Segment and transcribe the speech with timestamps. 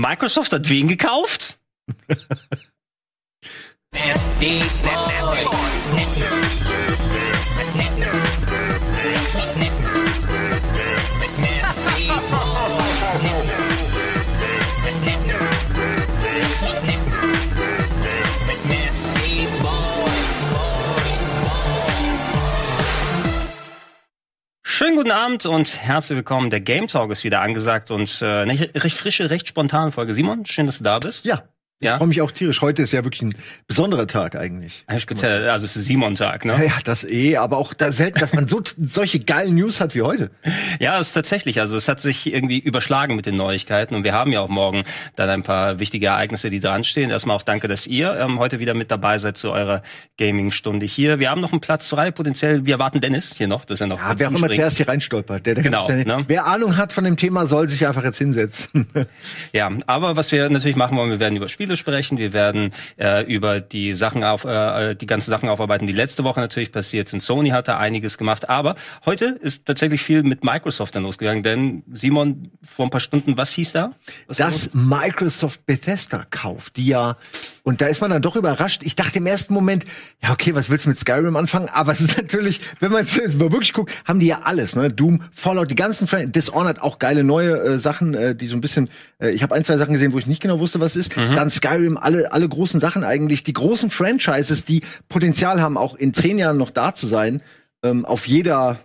[0.00, 1.58] Microsoft hat wen gekauft?
[24.82, 26.48] Schönen guten Abend und herzlich willkommen.
[26.48, 30.14] Der Game Talk ist wieder angesagt und äh, eine recht frische, recht spontane Folge.
[30.14, 31.26] Simon, schön, dass du da bist.
[31.26, 31.42] Ja,
[31.82, 31.94] ja.
[31.94, 32.60] Ich freue mich auch tierisch.
[32.60, 33.34] Heute ist ja wirklich ein
[33.66, 34.84] besonderer Tag eigentlich.
[34.86, 36.52] Ein speziell, also es ist Simon-Tag, ne?
[36.52, 39.94] Ja, ja, das eh, aber auch da selten, dass man so solche geilen News hat
[39.94, 40.30] wie heute.
[40.78, 41.60] Ja, es ist tatsächlich.
[41.60, 44.84] Also es hat sich irgendwie überschlagen mit den Neuigkeiten und wir haben ja auch morgen
[45.16, 47.10] dann ein paar wichtige Ereignisse, die dran stehen.
[47.10, 49.82] Erstmal auch danke, dass ihr ähm, heute wieder mit dabei seid zu eurer
[50.16, 51.18] Gaming-Stunde hier.
[51.18, 52.64] Wir haben noch einen Platz frei, potenziell.
[52.64, 53.98] Wir erwarten Dennis hier noch, dass er noch.
[53.98, 55.44] Ja, wer auch immer zuerst hier reinstolpert.
[55.44, 55.88] Der, der genau.
[55.88, 56.24] Ne?
[56.28, 58.86] Wer Ahnung hat von dem Thema, soll sich einfach jetzt hinsetzen.
[59.52, 62.18] ja, aber was wir natürlich machen wollen, wir werden über Spiele sprechen.
[62.18, 66.24] Wir werden werden äh, über die Sachen auf, äh, die ganzen Sachen aufarbeiten, die letzte
[66.24, 67.20] Woche natürlich passiert sind.
[67.20, 71.82] Sony hat da einiges gemacht, aber heute ist tatsächlich viel mit Microsoft dann losgegangen, denn
[71.92, 73.92] Simon, vor ein paar Stunden, was hieß da?
[74.26, 77.16] Was Dass Microsoft Bethesda kauft, die ja
[77.62, 78.82] und da ist man dann doch überrascht.
[78.84, 79.84] Ich dachte im ersten Moment,
[80.22, 81.68] ja, okay, was willst du mit Skyrim anfangen?
[81.68, 84.90] Aber es ist natürlich, wenn man jetzt wirklich guckt, haben die ja alles, ne?
[84.90, 88.60] Doom, Fallout, die ganzen Fran Dishonored, auch geile neue äh, Sachen, äh, die so ein
[88.60, 88.88] bisschen,
[89.20, 91.16] äh, ich habe ein, zwei Sachen gesehen, wo ich nicht genau wusste, was ist.
[91.16, 91.36] Mhm.
[91.36, 96.14] Dann Skyrim, alle, alle großen Sachen eigentlich, die großen Franchises, die Potenzial haben, auch in
[96.14, 97.42] zehn Jahren noch da zu sein,
[97.82, 98.78] ähm, auf jeder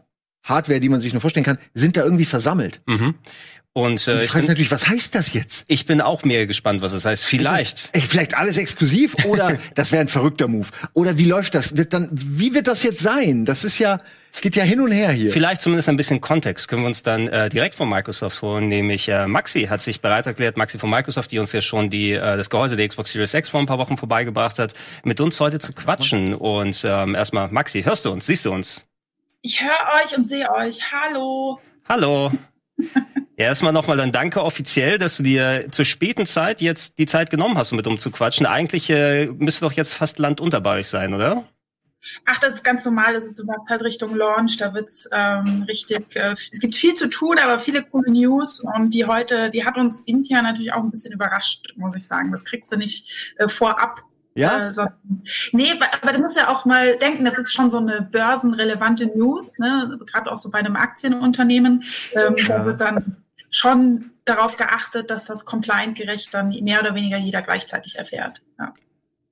[0.44, 2.82] Hardware, die man sich nur vorstellen kann, sind da irgendwie versammelt.
[2.86, 3.16] Mhm.
[3.78, 5.66] Und äh, ich frage natürlich, was heißt das jetzt?
[5.68, 7.26] Ich bin auch mehr gespannt, was das heißt.
[7.26, 7.90] Vielleicht.
[7.92, 10.70] Ey, vielleicht alles exklusiv oder das wäre ein verrückter Move.
[10.94, 11.76] Oder wie läuft das?
[11.76, 13.44] Wird dann, wie wird das jetzt sein?
[13.44, 14.00] Das ist ja,
[14.40, 15.30] geht ja hin und her hier.
[15.34, 19.10] Vielleicht zumindest ein bisschen Kontext können wir uns dann äh, direkt von Microsoft holen, nämlich
[19.10, 22.38] äh, Maxi hat sich bereit erklärt, Maxi von Microsoft, die uns ja schon die äh,
[22.38, 25.60] das Gehäuse der Xbox Series X vor ein paar Wochen vorbeigebracht hat, mit uns heute
[25.60, 26.34] zu quatschen.
[26.34, 28.26] Und ähm, erstmal, Maxi, hörst du uns?
[28.26, 28.86] Siehst du uns?
[29.42, 30.80] Ich höre euch und sehe euch.
[30.94, 31.60] Hallo.
[31.90, 32.32] Hallo.
[33.38, 37.58] Erstmal nochmal dann danke offiziell, dass du dir zur späten Zeit jetzt die Zeit genommen
[37.58, 38.46] hast, um mit umzuquatschen.
[38.46, 41.46] Eigentlich äh, müsste doch jetzt fast Land unter bei euch sein, oder?
[42.26, 43.14] Ach, das ist ganz normal.
[43.14, 44.58] Das ist überhaupt halt Richtung Launch.
[44.58, 46.16] Da wird's ähm, richtig.
[46.16, 49.78] Äh, es gibt viel zu tun, aber viele coole News und die heute, die hat
[49.78, 52.32] uns intern natürlich auch ein bisschen überrascht, muss ich sagen.
[52.32, 54.04] Das kriegst du nicht äh, vorab
[54.36, 54.68] ja?
[54.68, 54.86] Äh, so,
[55.54, 59.54] nee, aber du musst ja auch mal denken, das ist schon so eine börsenrelevante News,
[59.58, 59.98] ne?
[60.06, 61.84] gerade auch so bei einem Aktienunternehmen.
[62.14, 62.58] Ähm, ja.
[62.58, 63.18] Da wird dann
[63.50, 68.42] schon darauf geachtet, dass das compliant-gerecht dann mehr oder weniger jeder gleichzeitig erfährt.
[68.60, 68.74] Ja.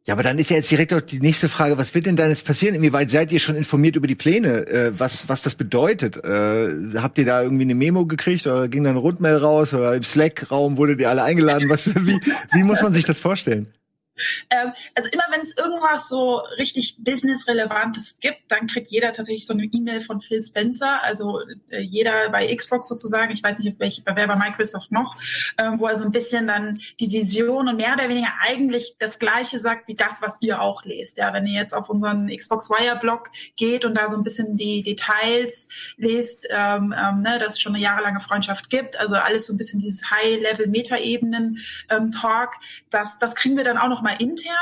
[0.06, 2.30] Ja, aber dann ist ja jetzt direkt auch die nächste Frage, was wird denn dann
[2.30, 2.76] jetzt passieren?
[2.76, 6.18] Inwieweit seid ihr schon informiert über die Pläne, äh, was, was das bedeutet?
[6.18, 9.96] Äh, habt ihr da irgendwie eine Memo gekriegt oder ging dann eine Rundmail raus oder
[9.96, 11.70] im Slack-Raum wurdet ihr alle eingeladen?
[11.70, 12.20] Was, wie,
[12.52, 13.68] wie muss man sich das vorstellen?
[14.50, 19.54] Ähm, also immer wenn es irgendwas so richtig business-relevantes gibt, dann kriegt jeder tatsächlich so
[19.54, 24.02] eine E-Mail von Phil Spencer, also äh, jeder bei Xbox sozusagen, ich weiß nicht, welche,
[24.06, 25.16] wer bei Microsoft noch,
[25.58, 29.18] äh, wo er so ein bisschen dann die Vision und mehr oder weniger eigentlich das
[29.20, 31.18] Gleiche sagt wie das, was ihr auch lest.
[31.18, 34.58] Ja, wenn ihr jetzt auf unseren Xbox Wire Blog geht und da so ein bisschen
[34.58, 39.48] die Details lest, ähm, ähm, ne, dass es schon eine jahrelange Freundschaft gibt, also alles
[39.48, 42.60] so ein bisschen dieses High-Level-Meta-Ebenen-Talk, ähm,
[42.90, 44.54] das, das kriegen wir dann auch noch mal intern.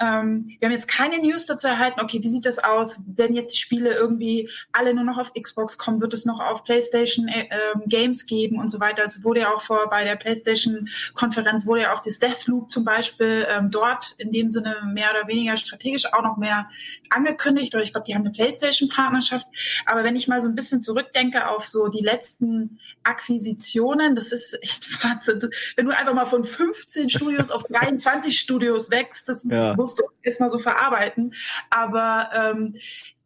[0.00, 3.00] Ähm, wir haben jetzt keine News dazu erhalten, okay, wie sieht das aus?
[3.06, 6.00] Werden jetzt die Spiele irgendwie alle nur noch auf Xbox kommen?
[6.00, 9.04] Wird es noch auf PlayStation äh, ähm, Games geben und so weiter?
[9.04, 13.46] Es wurde ja auch vor bei der PlayStation-Konferenz wurde ja auch das Deathloop zum Beispiel
[13.50, 16.68] ähm, dort in dem Sinne mehr oder weniger strategisch auch noch mehr
[17.10, 17.74] angekündigt.
[17.74, 19.46] Oder ich glaube, die haben eine PlayStation-Partnerschaft.
[19.86, 24.62] Aber wenn ich mal so ein bisschen zurückdenke auf so die letzten Akquisitionen, das ist
[24.62, 25.50] echt Wahnsinn.
[25.76, 29.74] Wenn du einfach mal von 15 Studios auf 23 Studios Videos wächst, das ja.
[29.74, 31.34] musst du erstmal so verarbeiten.
[31.70, 32.74] Aber ähm,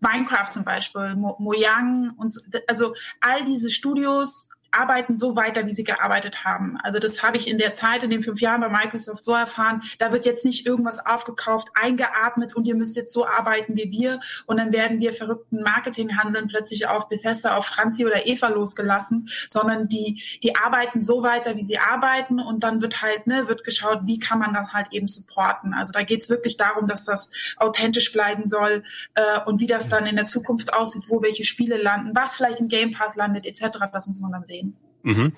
[0.00, 5.74] Minecraft zum Beispiel, Mo Mojang und so, also all diese Studios arbeiten so weiter, wie
[5.74, 6.78] sie gearbeitet haben.
[6.82, 9.82] Also das habe ich in der Zeit, in den fünf Jahren bei Microsoft so erfahren.
[9.98, 14.20] Da wird jetzt nicht irgendwas aufgekauft, eingeatmet und ihr müsst jetzt so arbeiten wie wir.
[14.46, 19.88] Und dann werden wir verrückten Marketinghandeln plötzlich auf Bethesda, auf Franzi oder Eva losgelassen, sondern
[19.88, 22.40] die, die arbeiten so weiter, wie sie arbeiten.
[22.40, 25.74] Und dann wird halt, ne, wird geschaut, wie kann man das halt eben supporten.
[25.74, 27.28] Also da geht es wirklich darum, dass das
[27.58, 28.84] authentisch bleiben soll
[29.14, 32.60] äh, und wie das dann in der Zukunft aussieht, wo welche Spiele landen, was vielleicht
[32.60, 33.78] im Game Pass landet, etc.
[33.92, 34.76] Das muss man dann sehen sehen.
[35.02, 35.32] Mhm.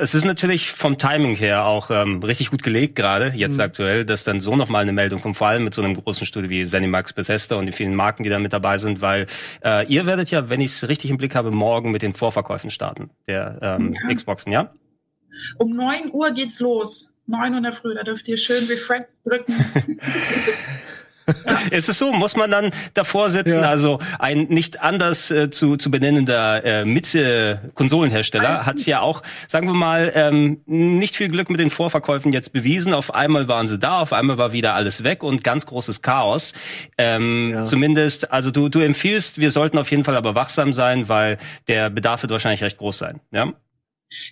[0.00, 3.62] Es ist natürlich vom Timing her auch ähm, richtig gut gelegt gerade, jetzt mhm.
[3.62, 6.48] aktuell, dass dann so nochmal eine Meldung kommt, vor allem mit so einem großen Studio
[6.48, 9.26] wie Zenimax Bethesda und die vielen Marken, die da mit dabei sind, weil
[9.64, 12.70] äh, ihr werdet ja, wenn ich es richtig im Blick habe, morgen mit den Vorverkäufen
[12.70, 14.14] starten, der ähm, ja.
[14.14, 14.70] Xboxen, ja?
[15.56, 17.14] Um neun Uhr geht's los.
[17.28, 19.54] 9 Uhr in der Früh, da dürft ihr schön Refresh drücken.
[21.48, 21.76] Ja.
[21.76, 22.12] Ist es so?
[22.12, 23.60] Muss man dann davor sitzen?
[23.60, 23.68] Ja.
[23.68, 29.74] Also ein nicht anders äh, zu, zu benennender äh, Mitte-Konsolenhersteller hat ja auch, sagen wir
[29.74, 32.94] mal, ähm, nicht viel Glück mit den Vorverkäufen jetzt bewiesen.
[32.94, 36.52] Auf einmal waren sie da, auf einmal war wieder alles weg und ganz großes Chaos.
[36.96, 37.64] Ähm, ja.
[37.64, 41.38] Zumindest, also du, du empfiehlst, wir sollten auf jeden Fall aber wachsam sein, weil
[41.68, 43.20] der Bedarf wird wahrscheinlich recht groß sein.
[43.30, 43.52] Ja?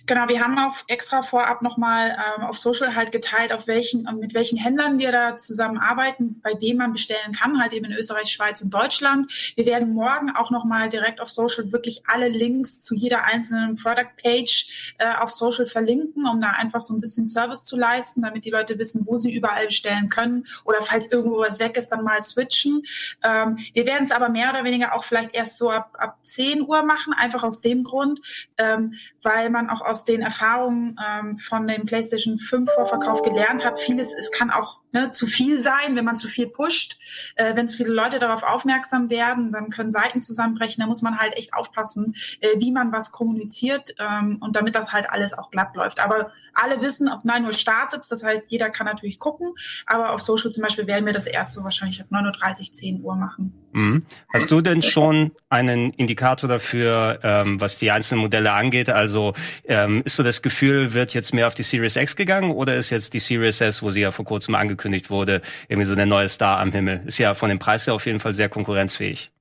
[0.07, 4.33] Genau, wir haben auch extra vorab nochmal ähm, auf Social halt geteilt, auf welchen, mit
[4.33, 8.61] welchen Händlern wir da zusammenarbeiten, bei denen man bestellen kann, halt eben in Österreich, Schweiz
[8.61, 9.31] und Deutschland.
[9.55, 14.15] Wir werden morgen auch nochmal direkt auf Social wirklich alle Links zu jeder einzelnen Product
[14.21, 18.45] Page äh, auf Social verlinken, um da einfach so ein bisschen Service zu leisten, damit
[18.45, 22.03] die Leute wissen, wo sie überall bestellen können oder falls irgendwo was weg ist, dann
[22.03, 22.83] mal switchen.
[23.23, 26.67] Ähm, wir werden es aber mehr oder weniger auch vielleicht erst so ab, ab 10
[26.67, 28.19] Uhr machen, einfach aus dem Grund,
[28.57, 33.79] ähm, weil man auch aus den Erfahrungen ähm, von dem PlayStation 5 Vorverkauf gelernt hat.
[33.79, 36.97] Vieles, es kann auch ne, zu viel sein, wenn man zu viel pusht.
[37.35, 40.81] Äh, wenn zu viele Leute darauf aufmerksam werden, dann können Seiten zusammenbrechen.
[40.81, 44.93] Da muss man halt echt aufpassen, äh, wie man was kommuniziert ähm, und damit das
[44.93, 45.99] halt alles auch glatt läuft.
[45.99, 49.53] Aber alle wissen, ob 9 Uhr startet, das heißt, jeder kann natürlich gucken.
[49.85, 53.01] Aber auf Social zum Beispiel werden wir das erst so wahrscheinlich ab 9.30 Uhr, 10
[53.01, 53.53] Uhr machen.
[53.73, 54.05] Mhm.
[54.33, 58.89] Hast du denn schon einen Indikator dafür, ähm, was die einzelnen Modelle angeht?
[58.89, 59.33] Also
[59.65, 62.89] ähm, ist so das Gefühl, wird jetzt mehr auf die Series X gegangen oder ist
[62.89, 64.76] jetzt die Series S, wo sie ja vor kurzem angekündigt
[65.09, 67.01] wurde, irgendwie so der neue Star am Himmel?
[67.05, 69.31] Ist ja von dem Preis her auf jeden Fall sehr konkurrenzfähig.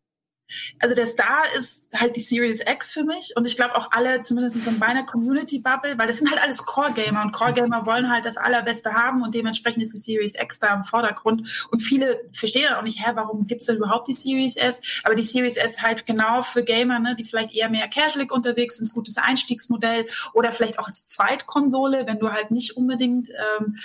[0.80, 4.20] Also der Star ist halt die Series X für mich und ich glaube auch alle,
[4.20, 8.36] zumindest in meiner Community-Bubble, weil das sind halt alles Core-Gamer und Core-Gamer wollen halt das
[8.36, 12.82] Allerbeste haben und dementsprechend ist die Series X da im Vordergrund und viele verstehen auch
[12.82, 14.80] nicht, hä, warum gibt's denn überhaupt die Series S?
[15.04, 18.76] Aber die Series S halt genau für Gamer, ne, die vielleicht eher mehr casual unterwegs
[18.76, 23.76] sind, gutes Einstiegsmodell oder vielleicht auch als Zweitkonsole, wenn du halt nicht unbedingt ähm,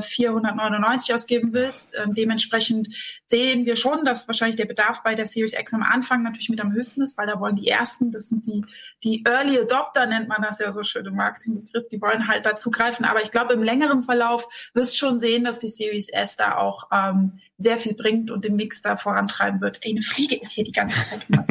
[0.00, 1.98] 499 äh, ausgeben willst.
[2.02, 2.88] Ähm, dementsprechend
[3.24, 6.48] sehen wir schon, dass wahrscheinlich der Bedarf bei der Series X am Anfang Anfang natürlich
[6.48, 8.64] mit am höchsten ist, weil da wollen die ersten, das sind die,
[9.04, 12.70] die Early Adopter, nennt man das ja so schön im Marketingbegriff, die wollen halt dazu
[12.70, 13.04] greifen.
[13.04, 16.88] Aber ich glaube, im längeren Verlauf wirst schon sehen, dass die Series S da auch
[16.92, 19.80] ähm, sehr viel bringt und den Mix da vorantreiben wird.
[19.82, 21.44] Ey, eine Fliege ist hier die ganze Zeit immer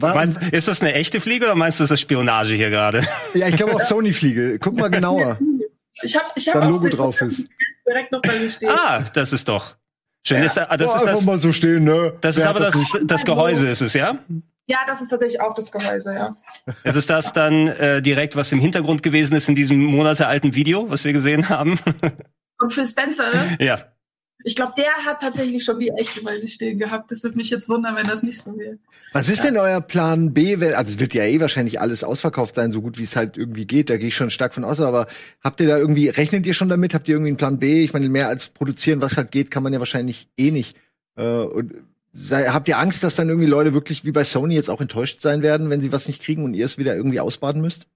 [0.14, 3.06] meinst, Ist das eine echte Fliege oder meinst du, das ist Spionage hier gerade?
[3.34, 4.58] Ja, ich glaube auch Sony-Fliege.
[4.58, 5.38] Guck mal genauer.
[6.02, 7.48] Ich habe ich hab auch Logo drauf ist.
[7.86, 8.68] Direkt noch bei mir stehen.
[8.68, 9.76] Ah, das ist doch.
[10.26, 10.44] Schön, ja.
[10.44, 12.14] ist, das ist das, mal so stehen, ne?
[12.20, 14.18] Das ist aber das, das, das Gehäuse, ist es, ja?
[14.66, 16.36] Ja, das ist tatsächlich auch das Gehäuse, ja.
[16.82, 20.90] Es ist das dann äh, direkt, was im Hintergrund gewesen ist in diesem monatealten Video,
[20.90, 21.78] was wir gesehen haben.
[22.58, 23.56] Und für Spencer, ne?
[23.60, 23.78] Ja.
[24.46, 27.10] Ich glaube, der hat tatsächlich schon die echte bei sich stehen gehabt.
[27.10, 28.78] Das würde mich jetzt wundern, wenn das nicht so wäre.
[29.12, 29.46] Was ist ja.
[29.46, 30.54] denn euer Plan B?
[30.54, 33.64] Also es wird ja eh wahrscheinlich alles ausverkauft sein, so gut wie es halt irgendwie
[33.64, 33.90] geht.
[33.90, 34.80] Da gehe ich schon stark von aus.
[34.80, 35.08] Aber
[35.42, 36.94] habt ihr da irgendwie, rechnet ihr schon damit?
[36.94, 37.82] Habt ihr irgendwie einen Plan B?
[37.82, 40.76] Ich meine, mehr als produzieren, was halt geht, kann man ja wahrscheinlich eh nicht.
[41.16, 41.74] Äh, und
[42.14, 45.22] sei, habt ihr Angst, dass dann irgendwie Leute wirklich wie bei Sony jetzt auch enttäuscht
[45.22, 47.88] sein werden, wenn sie was nicht kriegen und ihr es wieder irgendwie ausbaden müsst?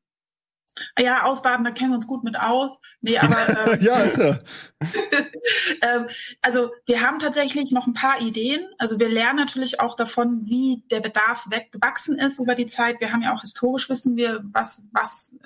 [0.99, 2.81] Ja, ausbaden, da kennen wir uns gut mit aus.
[3.01, 3.37] Nee, aber
[3.73, 4.39] ähm, ja, ist ja.
[5.83, 6.07] ähm,
[6.43, 8.67] also wir haben tatsächlich noch ein paar Ideen.
[8.79, 13.01] Also wir lernen natürlich auch davon, wie der Bedarf weggewachsen ist über die Zeit.
[13.01, 15.39] Wir haben ja auch historisch wissen wir, was was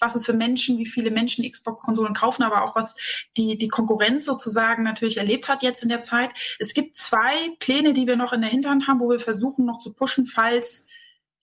[0.00, 4.24] was es für Menschen, wie viele Menschen Xbox-Konsolen kaufen, aber auch was die, die Konkurrenz
[4.24, 6.30] sozusagen natürlich erlebt hat jetzt in der Zeit.
[6.58, 9.78] Es gibt zwei Pläne, die wir noch in der Hinterhand haben, wo wir versuchen noch
[9.78, 10.86] zu pushen, falls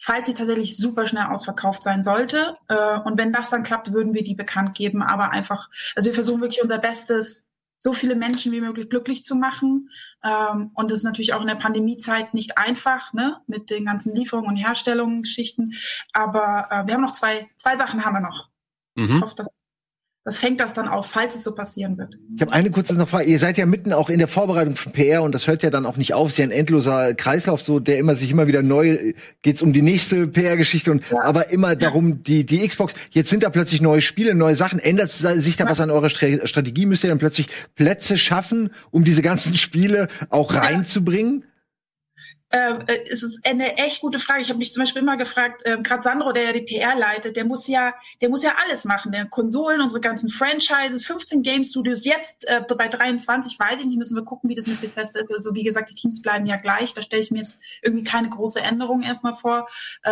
[0.02, 2.58] falls sie tatsächlich super schnell ausverkauft sein sollte.
[2.68, 5.04] Äh, und wenn das dann klappt, würden wir die bekannt geben.
[5.04, 9.36] Aber einfach, also wir versuchen wirklich unser Bestes, so viele Menschen wie möglich glücklich zu
[9.36, 9.90] machen.
[10.24, 14.16] Ähm, und das ist natürlich auch in der Pandemiezeit nicht einfach, ne, mit den ganzen
[14.16, 15.76] Lieferungen und Herstellungsgeschichten.
[16.14, 18.50] Aber äh, wir haben noch zwei, zwei Sachen haben wir noch.
[18.96, 19.16] Mhm.
[19.16, 19.48] Ich hoffe, dass
[20.24, 22.16] das fängt das dann auf, falls es so passieren wird.
[22.36, 23.26] Ich habe eine kurze noch Frage.
[23.26, 25.88] Ihr seid ja mitten auch in der Vorbereitung von PR und das hört ja dann
[25.88, 26.28] auch nicht auf.
[26.28, 29.74] Es ist ja ein endloser Kreislauf, so der immer sich immer wieder neu geht's um
[29.74, 31.24] die nächste PR-Geschichte und ja.
[31.24, 31.76] aber immer ja.
[31.76, 32.94] darum die die Xbox.
[33.10, 34.78] Jetzt sind da plötzlich neue Spiele, neue Sachen.
[34.78, 35.70] Ändert sich da ja.
[35.70, 36.86] was an eurer Strategie?
[36.86, 41.46] Müsst ihr dann plötzlich Plätze schaffen, um diese ganzen Spiele auch reinzubringen?
[42.52, 44.42] Ähm, äh, es ist eine echt gute Frage.
[44.42, 47.36] Ich habe mich zum Beispiel immer gefragt, äh, gerade Sandro, der ja die PR leitet,
[47.36, 49.12] der muss ja, der muss ja alles machen.
[49.12, 53.98] Der Konsolen, unsere ganzen Franchises, 15 Game Studios, jetzt äh, bei 23, weiß ich nicht,
[53.98, 55.32] müssen wir gucken, wie das mit Bethesda ist.
[55.32, 56.94] Also wie gesagt, die Teams bleiben ja gleich.
[56.94, 59.68] Da stelle ich mir jetzt irgendwie keine große Änderung erstmal vor.
[60.04, 60.12] Äh,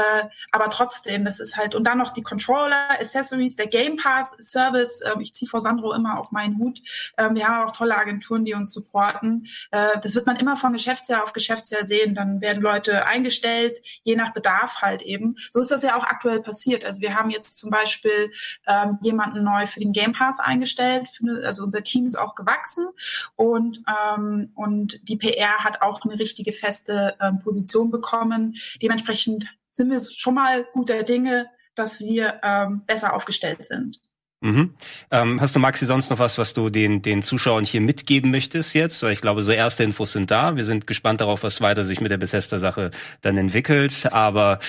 [0.51, 5.01] aber trotzdem, das ist halt, und dann noch die Controller, Accessories, der Game Pass Service.
[5.01, 6.81] Äh, ich ziehe vor Sandro immer auf meinen Hut.
[7.17, 9.47] Äh, wir haben auch tolle Agenturen, die uns supporten.
[9.71, 12.15] Äh, das wird man immer von Geschäftsjahr auf Geschäftsjahr sehen.
[12.15, 15.35] Dann dann werden Leute eingestellt, je nach Bedarf halt eben.
[15.51, 16.85] So ist das ja auch aktuell passiert.
[16.85, 18.31] Also wir haben jetzt zum Beispiel
[18.67, 21.07] ähm, jemanden neu für den Game Pass eingestellt.
[21.43, 22.87] Also unser Team ist auch gewachsen
[23.35, 28.55] und, ähm, und die PR hat auch eine richtige feste ähm, Position bekommen.
[28.81, 34.01] Dementsprechend sind wir schon mal guter Dinge, dass wir ähm, besser aufgestellt sind.
[34.41, 34.73] Mhm.
[35.11, 38.73] Ähm, hast du, Maxi, sonst noch was, was du den, den Zuschauern hier mitgeben möchtest
[38.73, 39.03] jetzt?
[39.03, 40.55] Weil ich glaube, so erste Infos sind da.
[40.55, 42.91] Wir sind gespannt darauf, was weiter sich mit der Bethesda-Sache
[43.21, 44.07] dann entwickelt.
[44.13, 44.59] Aber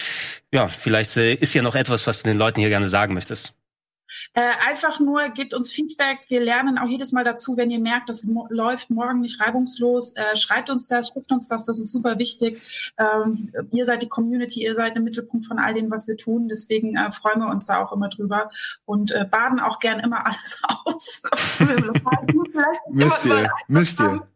[0.53, 3.55] ja, vielleicht äh, ist ja noch etwas, was du den Leuten hier gerne sagen möchtest.
[4.35, 6.21] Äh, einfach nur gebt uns Feedback.
[6.29, 10.15] Wir lernen auch jedes Mal dazu, wenn ihr merkt, das mo läuft morgen nicht reibungslos.
[10.17, 11.65] Äh, schreibt uns das, schreibt uns das.
[11.65, 12.93] Das ist super wichtig.
[12.99, 16.49] Ähm, ihr seid die Community, ihr seid im Mittelpunkt von all dem, was wir tun.
[16.49, 18.51] Deswegen äh, freuen wir uns da auch immer drüber
[18.85, 21.23] und äh, baden auch gern immer alles aus.
[22.91, 24.27] müsst ihr, müsst ihr.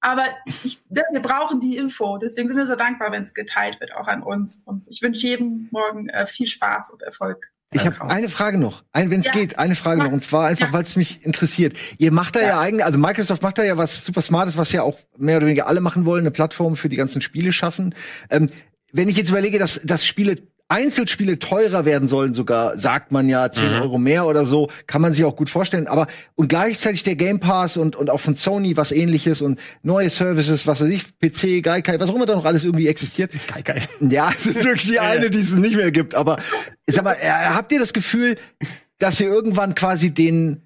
[0.00, 0.24] Aber
[0.62, 2.18] ich, wir brauchen die Info.
[2.18, 4.62] Deswegen sind wir so dankbar, wenn es geteilt wird, auch an uns.
[4.64, 7.50] Und ich wünsche jedem morgen äh, viel Spaß und Erfolg.
[7.72, 9.32] Ich habe eine Frage noch, ein, wenn es ja.
[9.32, 10.72] geht, eine Frage noch, und zwar einfach, ja.
[10.72, 11.76] weil es mich interessiert.
[11.98, 12.46] Ihr macht da ja.
[12.46, 15.46] ja eigentlich, also Microsoft macht da ja was super Smartes, was ja auch mehr oder
[15.46, 17.94] weniger alle machen wollen, eine Plattform für die ganzen Spiele schaffen.
[18.30, 18.48] Ähm,
[18.92, 23.50] wenn ich jetzt überlege, dass, dass Spiele Einzelspiele teurer werden sollen sogar, sagt man ja,
[23.50, 23.82] 10 mhm.
[23.82, 25.86] Euro mehr oder so, kann man sich auch gut vorstellen.
[25.86, 30.10] Aber und gleichzeitig der Game Pass und, und auch von Sony was ähnliches und neue
[30.10, 33.32] Services, was weiß ich, PC, Gaikai, was auch immer da noch alles irgendwie existiert.
[33.52, 33.82] Gaikai.
[34.00, 36.14] Ja, das ist wirklich die eine, die es nicht mehr gibt.
[36.14, 36.38] Aber
[36.86, 38.36] sag mal, äh, habt ihr das Gefühl,
[38.98, 40.62] dass ihr irgendwann quasi den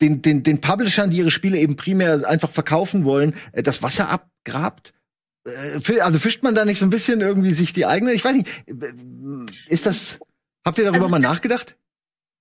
[0.00, 4.08] den, den, den Publishern, die ihre Spiele eben primär einfach verkaufen wollen, äh, das Wasser
[4.08, 4.92] abgrabt?
[5.44, 8.12] Äh, also fischt man da nicht so ein bisschen irgendwie sich die eigene?
[8.12, 8.92] Ich weiß nicht, äh,
[9.66, 10.20] ist das,
[10.64, 11.76] habt ihr darüber also, mal nachgedacht?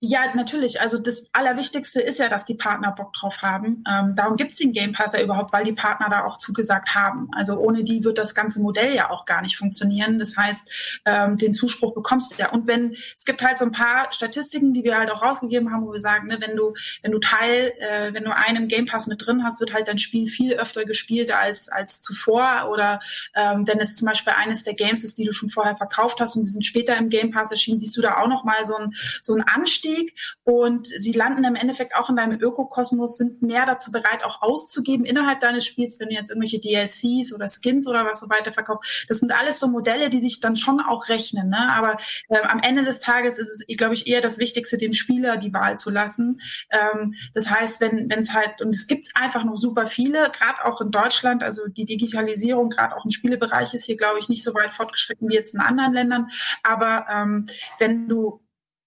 [0.03, 0.81] Ja, natürlich.
[0.81, 3.84] Also das Allerwichtigste ist ja, dass die Partner Bock drauf haben.
[3.88, 7.29] Ähm, darum gibt's den Game Pass ja überhaupt, weil die Partner da auch zugesagt haben.
[7.36, 10.17] Also ohne die wird das ganze Modell ja auch gar nicht funktionieren.
[10.17, 12.50] Das heißt, ähm, den Zuspruch bekommst du ja.
[12.50, 15.86] Und wenn es gibt halt so ein paar Statistiken, die wir halt auch rausgegeben haben,
[15.86, 19.05] wo wir sagen, ne, wenn du wenn du Teil, äh, wenn du einen Game Pass
[19.05, 22.70] mit drin hast, wird halt dein Spiel viel öfter gespielt als als zuvor.
[22.72, 23.01] Oder
[23.36, 26.36] ähm, wenn es zum Beispiel eines der Games ist, die du schon vorher verkauft hast
[26.38, 28.75] und die sind später im Game Pass erschienen, siehst du da auch noch mal so
[28.75, 33.41] ein so ein Anstieg Einstieg und sie landen im Endeffekt auch in deinem Ökokosmos, sind
[33.41, 37.88] mehr dazu bereit, auch auszugeben innerhalb deines Spiels, wenn du jetzt irgendwelche DLCs oder Skins
[37.88, 39.05] oder was so weiter verkaufst.
[39.07, 41.50] Das sind alles so Modelle, die sich dann schon auch rechnen.
[41.50, 41.74] Ne?
[41.74, 41.98] Aber
[42.29, 45.53] äh, am Ende des Tages ist es, glaube ich, eher das Wichtigste, dem Spieler die
[45.53, 46.41] Wahl zu lassen.
[46.69, 50.81] Ähm, das heißt, wenn es halt, und es gibt einfach noch super viele, gerade auch
[50.81, 54.53] in Deutschland, also die Digitalisierung, gerade auch im Spielebereich ist hier, glaube ich, nicht so
[54.53, 56.27] weit fortgeschritten wie jetzt in anderen Ländern.
[56.63, 57.48] Aber ähm,
[57.79, 58.41] wenn du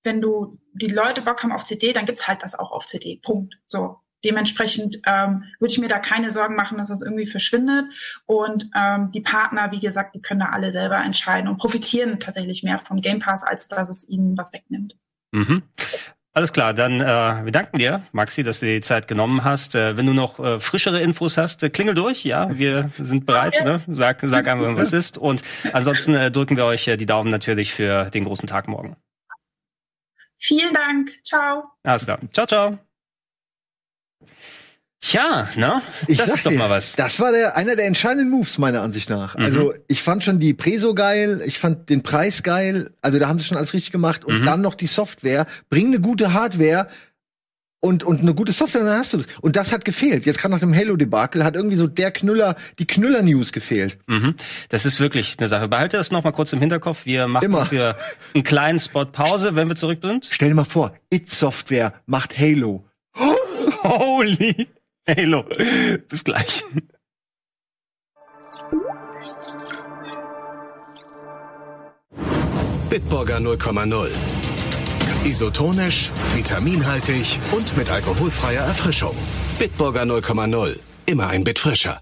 [0.05, 3.21] wenn du die Leute Bock haben auf CD, dann gibt's halt das auch auf CD.
[3.23, 3.55] Punkt.
[3.65, 3.97] So.
[4.25, 7.85] Dementsprechend ähm, würde ich mir da keine Sorgen machen, dass das irgendwie verschwindet.
[8.25, 12.63] Und ähm, die Partner, wie gesagt, die können da alle selber entscheiden und profitieren tatsächlich
[12.63, 14.97] mehr vom Game Pass, als dass es ihnen was wegnimmt.
[15.33, 15.63] Mhm.
[16.37, 19.77] Alles klar, dann äh, wir danken dir, Maxi, dass du die Zeit genommen hast.
[19.77, 23.63] Äh, wenn du noch äh, frischere Infos hast, äh, klingel durch, ja, wir sind bereit.
[23.65, 23.83] Ne?
[23.87, 25.17] Sag, sag einfach, was ist.
[25.17, 25.43] Und
[25.73, 28.97] ansonsten äh, drücken wir euch äh, die Daumen natürlich für den großen Tag morgen.
[30.37, 31.11] Vielen Dank.
[31.23, 31.65] Ciao.
[31.83, 32.19] Alles klar.
[32.33, 32.79] Ciao, ciao.
[35.01, 35.83] Tja, ne?
[36.09, 36.97] Ich das ist doch dir, mal was.
[36.97, 39.37] Das war der, einer der entscheidenden Moves, meiner Ansicht nach.
[39.37, 39.45] Mhm.
[39.45, 43.39] Also, ich fand schon die Preso geil, ich fand den Preis geil, also da haben
[43.39, 44.25] sie schon alles richtig gemacht.
[44.25, 44.47] Und mhm.
[44.47, 45.47] dann noch die Software.
[45.69, 46.89] Bring eine gute Hardware,
[47.85, 49.27] und, und eine gute Software, dann hast du das.
[49.43, 50.25] Und das hat gefehlt.
[50.25, 53.99] Jetzt gerade nach dem Halo-Debakel hat irgendwie so der Knüller, die Knüller-News gefehlt.
[54.07, 54.37] Mhm.
[54.71, 55.69] Das ist wirklich eine Sache.
[55.69, 57.05] Behalte das noch mal kurz im Hinterkopf.
[57.05, 57.67] Wir machen Immer.
[57.67, 57.95] für
[58.35, 60.29] einen kleinen Spot Pause, wenn wir zurück sind.
[60.31, 62.87] Stell dir mal vor, It Software macht Halo.
[63.83, 64.67] Holy
[65.07, 65.45] Halo.
[66.09, 66.65] Bis gleich.
[72.89, 74.09] Bitburger 0,0
[75.25, 79.15] Isotonisch, vitaminhaltig und mit alkoholfreier Erfrischung.
[79.59, 80.79] Bitburger 0,0.
[81.07, 82.01] Immer ein Bit frischer.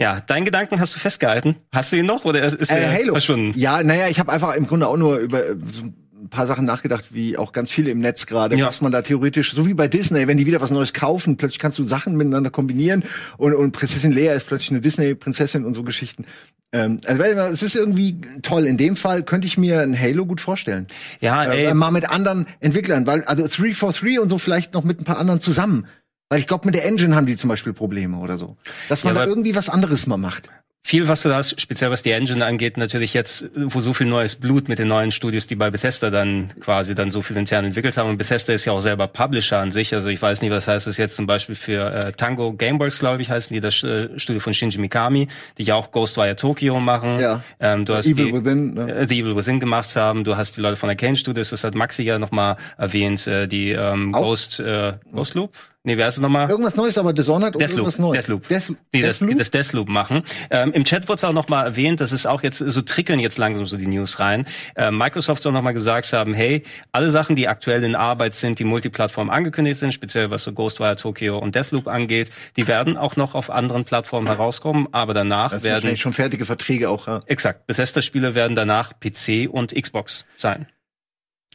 [0.00, 1.56] Ja, deinen Gedanken hast du festgehalten.
[1.74, 3.14] Hast du ihn noch oder ist er äh, Halo.
[3.14, 3.58] verschwunden?
[3.58, 5.84] Ja, naja, ich habe einfach im Grunde auch nur über so
[6.26, 8.66] ein paar Sachen nachgedacht, wie auch ganz viele im Netz gerade, ja.
[8.66, 11.60] was man da theoretisch, so wie bei Disney, wenn die wieder was Neues kaufen, plötzlich
[11.60, 13.04] kannst du Sachen miteinander kombinieren
[13.38, 16.26] und, und Prinzessin Lea ist plötzlich eine Disney-Prinzessin und so Geschichten.
[16.72, 18.66] Ähm, also es ist irgendwie toll.
[18.66, 20.88] In dem Fall könnte ich mir ein Halo gut vorstellen.
[21.20, 21.74] Ja, äh, ey.
[21.74, 25.40] mal mit anderen Entwicklern, weil also 343 und so vielleicht noch mit ein paar anderen
[25.40, 25.86] zusammen.
[26.28, 28.56] Weil ich glaube, mit der Engine haben die zum Beispiel Probleme oder so.
[28.88, 30.50] Dass man ja, da irgendwie was anderes mal macht.
[30.86, 34.36] Viel, was du hast, speziell was die Engine angeht, natürlich jetzt, wo so viel neues
[34.36, 37.96] Blut mit den neuen Studios, die bei Bethesda dann quasi dann so viel intern entwickelt
[37.96, 38.08] haben.
[38.08, 39.92] Und Bethesda ist ja auch selber Publisher an sich.
[39.92, 43.20] Also ich weiß nicht, was heißt das jetzt zum Beispiel für äh, Tango Gameworks, glaube
[43.20, 45.26] ich, heißen die, das äh, Studio von Shinji Mikami,
[45.58, 47.18] die ja auch Ghostwire Tokyo machen.
[47.18, 47.42] Ja.
[47.58, 48.94] Ähm, du hast Evil die, Within, ne?
[48.94, 50.22] äh, The Evil Within gemacht haben.
[50.22, 53.72] Du hast die Leute von Arcane Studios, das hat Maxi ja nochmal erwähnt, äh, die
[53.72, 54.22] ähm, Auch?
[54.22, 55.52] Ghost, äh, Ghost Loop.
[55.86, 56.50] Nee, wer ist es nochmal?
[56.50, 58.18] Irgendwas Neues, aber Dishonored Deathloop, irgendwas Neues.
[58.18, 58.48] Deathloop.
[58.48, 59.38] Death, das, Deathloop?
[59.38, 60.24] das Deathloop machen.
[60.50, 63.20] Ähm, Im Chat wurde es auch noch mal erwähnt, das ist auch jetzt, so trickeln
[63.20, 64.46] jetzt langsam so die News rein.
[64.74, 68.58] Äh, Microsoft soll noch mal gesagt haben, hey, alle Sachen, die aktuell in Arbeit sind,
[68.58, 73.14] die Multiplattform angekündigt sind, speziell was so Ghostwire Tokyo und Deathloop angeht, die werden auch
[73.14, 77.06] noch auf anderen Plattformen herauskommen, aber danach das werden, schon fertige Verträge auch.
[77.06, 77.20] Ja.
[77.26, 80.66] exakt, Bethesda-Spiele werden danach PC und Xbox sein.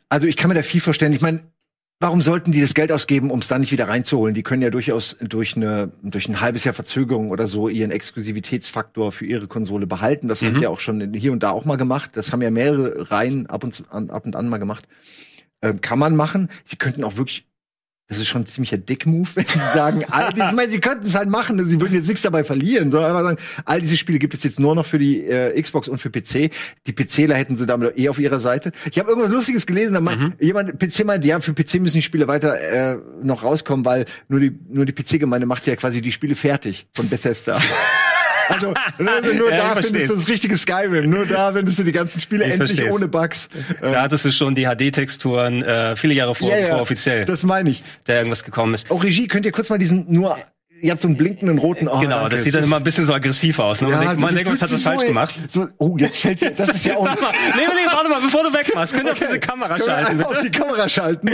[0.08, 1.12] Also ich kann mir da viel vorstellen.
[1.12, 1.42] Ich meine,
[2.02, 4.34] warum sollten die das Geld ausgeben, um es dann nicht wieder reinzuholen?
[4.36, 9.12] Die können ja durchaus durch eine durch ein halbes Jahr Verzögerung oder so ihren Exklusivitätsfaktor
[9.12, 10.28] für ihre Konsole behalten.
[10.28, 12.12] Das haben die ja auch schon hier und da auch mal gemacht.
[12.18, 14.88] Das haben ja mehrere Reihen ab und zu, an, ab und an mal gemacht.
[15.62, 16.50] Ähm, kann man machen.
[16.66, 17.46] Sie könnten auch wirklich
[18.12, 21.06] das ist schon ein ziemlicher Dick-Move, wenn sie sagen, all diese, ich meine, sie könnten
[21.06, 24.20] es halt machen, sie würden jetzt nichts dabei verlieren, sondern einfach sagen, all diese Spiele
[24.20, 26.52] gibt es jetzt nur noch für die äh, Xbox und für PC.
[26.88, 28.74] Die PCler hätten sie damit eh auf ihrer Seite.
[28.92, 32.02] Ich habe irgendwas Lustiges gelesen, da meint jemand, PC meint, ja, für PC müssen die
[32.02, 36.12] Spiele weiter äh, noch rauskommen, weil nur die, nur die PC-Gemeinde macht ja quasi die
[36.12, 37.62] Spiele fertig von Bethesda.
[38.54, 41.92] Also nur, nur Ja, da findest du das richtige Skyrim, nur da findest du die
[41.92, 42.94] ganzen Spiele Ich endlich versteh's.
[42.96, 43.50] ohne Bugs.
[43.82, 47.44] Da hattest du schon die HD-Texturen äh, viele Jahre vor, Ja, ja, vor offiziell, Das
[47.44, 47.84] meine ich.
[48.06, 48.90] da irgendwas gekommen ist.
[48.92, 50.38] Auch Regie, könnt ihr kurz mal diesen nur,
[50.82, 52.36] ihr habt so einen blinkenden roten oh, genau, danke.
[52.36, 53.82] das sieht dann immer ein bisschen so aggressiv aus.
[53.82, 53.90] Ne?
[53.90, 55.40] Man denkt, so, man du denkt, was hat dich falsch so, gemacht?
[55.50, 58.44] So, oh, jetzt fällt das ist ja auch Sag mal, nee, nee, warte mal, bevor
[58.44, 60.50] du wegmachst, könnt ihr auf diese Kamera schalten, einfach auf bitte?
[60.52, 61.30] die Kamera schalten.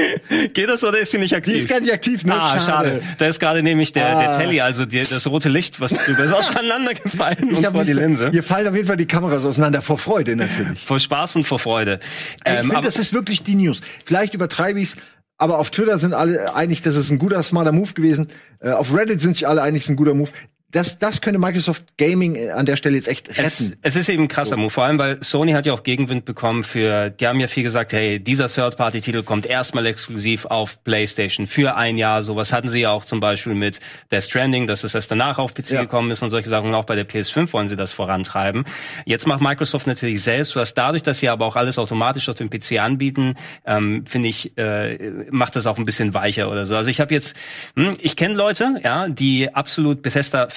[0.53, 1.53] Geht das oder ist die nicht aktiv?
[1.53, 2.33] Die ist gar nicht aktiv, ne?
[2.33, 3.01] Ah, schade.
[3.17, 4.37] Da ist gerade nämlich der, der Ah.
[4.37, 8.29] Telly, also die, das rote Licht, was drüber ist, auseinander gefallen und vor die Linse.
[8.31, 10.79] Hier fallen auf jeden Fall die Kameras auseinander, vor Freude natürlich.
[10.83, 11.99] Vor Spaß und vor Freude.
[12.43, 13.81] Ey, ich Ähm, finde, das ist wirklich die News.
[14.05, 14.97] Vielleicht übertreibe ich's,
[15.37, 18.27] aber auf Twitter sind alle einig, das ist ein guter, smarter Move gewesen.
[18.59, 20.31] Äh, auf Reddit sind sich alle einig, es ist ein guter Move.
[20.71, 23.79] Das, das könnte Microsoft Gaming äh, an der Stelle jetzt echt Es, retten.
[23.83, 26.63] es ist eben ein krasser Move, vor allem weil Sony hat ja auch Gegenwind bekommen
[26.65, 31.75] für, die haben ja viel gesagt, hey, dieser Third-Party-Titel kommt erstmal exklusiv auf PlayStation für
[31.77, 32.21] ein Jahr.
[32.21, 33.79] Sowas hatten sie ja auch zum Beispiel mit
[34.11, 35.81] Death Stranding, dass es erst danach auf PC Ja.
[35.83, 36.67] gekommen ist und solche Sachen.
[36.67, 38.65] Und auch bei der PS5 wollen sie das vorantreiben.
[39.05, 40.73] Jetzt macht Microsoft natürlich selbst was.
[40.73, 45.11] Dadurch, dass sie aber auch alles automatisch auf dem PC anbieten, ähm, finde ich, äh,
[45.31, 46.75] macht das auch ein bisschen weicher oder so.
[46.75, 47.37] Also ich habe jetzt,
[47.77, 50.01] hm, ich kenne Leute, ja, die absolut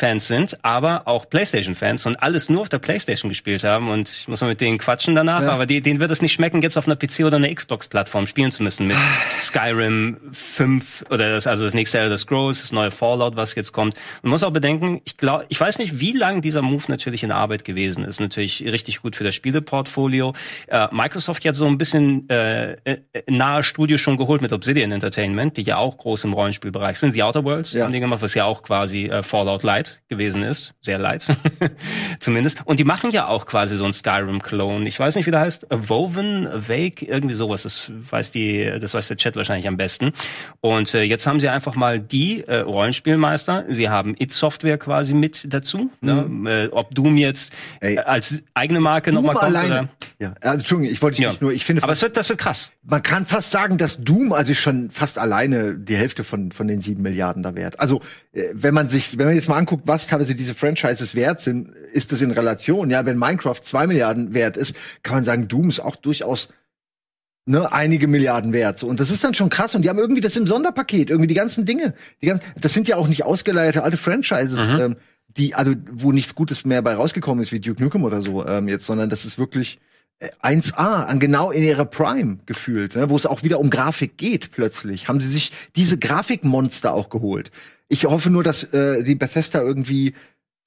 [0.00, 4.28] Bethesda-Fans sind, aber auch PlayStation-Fans und alles nur auf der PlayStation gespielt haben und ich
[4.28, 5.50] muss mal mit denen quatschen danach, Ja.
[5.50, 8.50] aber die, denen wird es nicht schmecken, jetzt auf einer PC oder einer Xbox-Plattform spielen
[8.50, 8.96] zu müssen mit
[9.40, 13.94] Skyrim 5 oder das, also das nächste Elder Scrolls, das neue Fallout, was jetzt kommt.
[14.22, 17.32] Man muss auch bedenken, ich glaube, ich weiß nicht, wie lang dieser Move natürlich in
[17.32, 18.20] Arbeit gewesen ist.
[18.20, 20.34] Natürlich richtig gut für das Spieleportfolio.
[20.68, 25.56] Äh, Microsoft hat so ein bisschen äh, äh, nahe Studio schon geholt mit Obsidian Entertainment,
[25.56, 27.14] die ja auch groß im Rollenspielbereich sind.
[27.14, 27.84] Die Outer Worlds Ja.
[27.84, 30.74] haben die gemacht, was ja auch quasi äh, Fallout Light gewesen ist.
[30.80, 31.26] Sehr light.
[32.18, 32.62] Zumindest.
[32.64, 34.86] Und die machen ja auch quasi so ein Skyrim-Clone.
[34.88, 35.66] Ich weiß nicht, wie der heißt.
[35.70, 37.62] Woven, Wake, irgendwie sowas.
[37.62, 40.12] Das weiß die, das weiß der Chat wahrscheinlich am besten.
[40.60, 43.64] Und äh, jetzt haben sie einfach mal die äh, Rollenspielmeister.
[43.68, 45.90] Sie haben It Software quasi mit dazu.
[46.00, 46.28] Ne?
[46.46, 47.94] Äh, ob Doom jetzt Ey.
[47.96, 49.74] äh, als eigene Marke nochmal kommt alleine.
[49.74, 49.88] oder.
[50.18, 51.30] Ja, also, Entschuldigung, ich wollte dich Ja.
[51.30, 52.72] nicht nur, ich finde, Aber es wird, das wird krass.
[52.82, 56.80] man kann fast sagen, dass Doom also schon fast alleine die Hälfte von von den
[56.80, 57.80] sieben Milliarden da wert.
[57.80, 61.40] Also äh, wenn man sich, wenn man jetzt mal anguckt, was teilweise diese Franchises wert
[61.40, 62.90] sind, ist das in Relation.
[62.90, 66.50] Ja, wenn Minecraft zwei Milliarden wert ist, kann man sagen, Doom ist auch durchaus
[67.46, 68.78] ne, einige Milliarden wert.
[68.78, 68.86] So.
[68.86, 69.74] Und das ist dann schon krass.
[69.74, 71.94] Und die haben irgendwie das im Sonderpaket, irgendwie die ganzen Dinge.
[72.22, 74.96] Die ganzen, das sind ja auch nicht ausgeleierte alte Franchises, ähm,
[75.28, 78.68] die, also wo nichts Gutes mehr bei rausgekommen ist, wie Duke Nukem oder so ähm,
[78.68, 79.78] jetzt, sondern das ist wirklich
[80.20, 84.52] 1A, an genau in ihrer Prime gefühlt, ne, wo es auch wieder um Grafik geht
[84.52, 85.08] plötzlich.
[85.08, 87.50] Haben sie sich diese Grafikmonster auch geholt.
[87.88, 90.14] Ich hoffe nur, dass äh, die Bethesda irgendwie,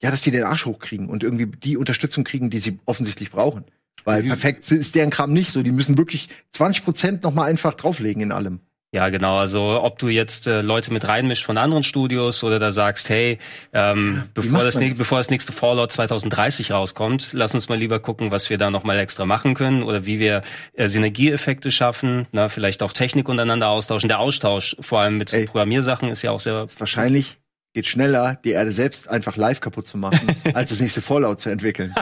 [0.01, 3.63] ja, dass die den Arsch hochkriegen und irgendwie die Unterstützung kriegen, die sie offensichtlich brauchen.
[4.05, 5.63] Weil perfekt ist deren Kram nicht so.
[5.63, 8.59] Die müssen wirklich 20 Prozent noch mal einfach drauflegen in allem.
[8.93, 9.37] Ja, genau.
[9.37, 13.39] Also ob du jetzt äh, Leute mit reinmischst von anderen Studios oder da sagst, hey,
[13.73, 14.97] ähm, bevor, das, das?
[14.99, 18.83] bevor das nächste Fallout 2030 rauskommt, lass uns mal lieber gucken, was wir da noch
[18.83, 23.69] mal extra machen können oder wie wir äh, Synergieeffekte schaffen, na, vielleicht auch Technik untereinander
[23.69, 24.09] austauschen.
[24.09, 25.45] Der Austausch, vor allem mit Ey.
[25.45, 27.39] Programmiersachen, ist ja auch sehr Wahrscheinlich
[27.73, 30.19] geht schneller, die Erde selbst einfach live kaputt zu machen,
[30.53, 31.95] als das nächste Fallout zu entwickeln.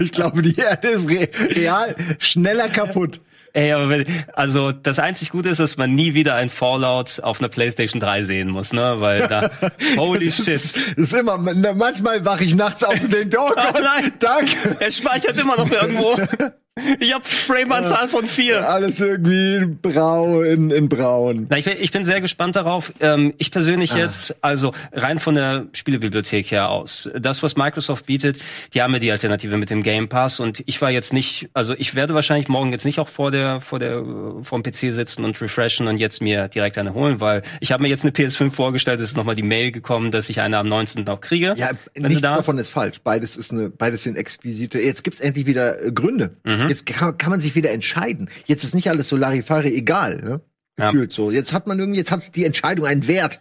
[0.00, 3.20] ich glaube, die Erde ist re real schneller kaputt.
[3.58, 7.40] Ey, aber wenn, also das einzig Gute ist, dass man nie wieder ein Fallout auf
[7.40, 8.96] einer PlayStation 3 sehen muss, ne?
[9.00, 9.50] Weil da,
[9.96, 10.62] holy shit.
[10.62, 14.12] Das ist immer, manchmal wache ich nachts auf und denke, oh Gott, Oh nein.
[14.20, 14.76] danke.
[14.78, 16.16] Er speichert immer noch irgendwo.
[17.00, 18.68] Ich habe Frame-Anzahl von vier.
[18.68, 21.46] Alles irgendwie in braun, in, in braun.
[21.50, 22.92] Na, ich, bin- ich bin sehr gespannt darauf.
[23.00, 28.38] Ähm, ich persönlich jetzt, also rein von der Spielebibliothek her aus, das, was Microsoft bietet,
[28.74, 31.74] die haben ja die Alternative mit dem Game Pass und ich war jetzt nicht, also
[31.78, 34.02] ich werde wahrscheinlich morgen jetzt nicht auch vor der, vor der,
[34.42, 37.82] vor dem PC sitzen und refreshen und jetzt mir direkt eine holen, weil ich habe
[37.82, 40.68] mir jetzt eine PS5 vorgestellt, es ist nochmal die Mail gekommen, dass ich eine am
[40.68, 41.04] 19.
[41.04, 41.54] noch kriege.
[41.56, 43.00] Ja, nichts davon ist falsch.
[43.02, 44.78] Beides ist eine, beides sind exquisite.
[44.80, 46.36] Jetzt gibt's endlich wieder äh, Gründe.
[46.44, 46.67] Mhm.
[46.68, 48.30] Jetzt kann, kann man sich wieder entscheiden.
[48.46, 50.40] Jetzt ist nicht alles so Larifari egal, ne?
[50.78, 50.90] Ja.
[50.90, 51.30] Gefühlt so.
[51.30, 53.40] Jetzt hat man irgendwie, jetzt hat die Entscheidung einen Wert.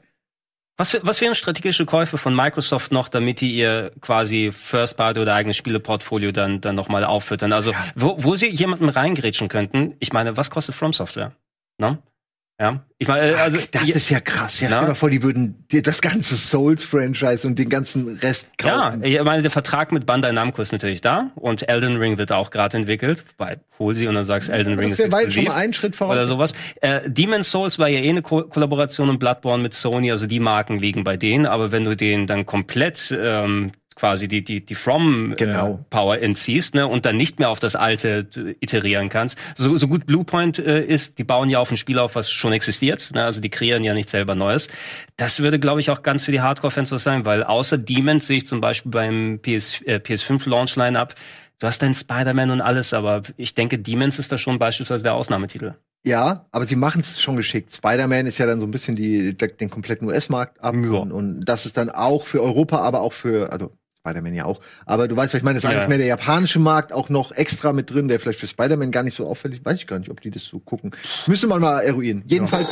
[0.76, 5.34] Was, was wären strategische Käufe von Microsoft noch, damit die ihr quasi First Party oder
[5.34, 7.52] eigenes Spieleportfolio dann dann noch mal auffüttern?
[7.52, 9.96] Also wo, wo sie jemanden reingrätschen könnten.
[10.00, 11.32] Ich meine, was kostet From Software?
[11.80, 11.98] Ne?
[12.60, 14.60] Ja, ich meine, äh, also das je- ist ja krass.
[14.62, 14.78] Ja, Na?
[14.78, 18.90] stell dir mal vor, die würden dir das ganze Souls-Franchise und den ganzen Rest ja,
[18.90, 19.04] kaufen.
[19.04, 22.50] ich meine, der Vertrag mit Bandai Namco ist natürlich da und Elden Ring wird auch
[22.50, 23.24] gerade entwickelt.
[23.38, 25.50] Bei hol sie und dann sagst Elden Ring das ist weit schon exklusiv.
[25.50, 26.14] mal einen Schritt voraus.
[26.16, 26.54] oder sowas.
[26.82, 30.40] Äh, Demon's Souls war ja eh eine Ko Kollaboration mit Bloodborne mit Sony, also die
[30.40, 34.76] Marken liegen bei denen, aber wenn du den dann komplett ähm, quasi die die die
[34.76, 35.74] From Genau.
[35.74, 39.38] äh, Power entziehst, ne, und dann nicht mehr auf das alte äh, iterieren kannst.
[39.56, 42.54] So so gut Bluepoint äh, ist, die bauen ja auf ein Spiel auf, was schon
[42.54, 44.70] existiert, ne, also die kreieren ja nicht selber Neues.
[45.18, 48.28] Das würde glaube ich auch ganz für die Hardcore Fans so sein, weil außer Demons
[48.28, 51.16] sehe ich zum Beispiel beim PS äh, PS5 Launch Lineup
[51.60, 55.16] Du hast deinen Spider-Man und alles, aber ich denke, Demons ist da schon beispielsweise der
[55.16, 55.74] Ausnahmetitel.
[56.06, 57.74] Ja, aber sie machen es schon geschickt.
[57.74, 60.76] Spider-Man ist ja dann so ein bisschen die, den kompletten US-Markt ab.
[60.76, 60.92] Ja.
[60.92, 63.72] Und, und das ist dann auch für Europa, aber auch für, also
[64.08, 64.60] Spider-Man ja auch.
[64.86, 65.76] Aber du weißt, was ich meine, das ist Ja.
[65.78, 69.04] eigentlich mehr der japanische Markt auch noch extra mit drin, der vielleicht für Spider-Man gar
[69.04, 70.92] nicht so auffällig, weiß ich gar nicht, ob die das so gucken.
[71.28, 72.24] Müsste man mal eruieren.
[72.28, 72.70] Jedenfalls,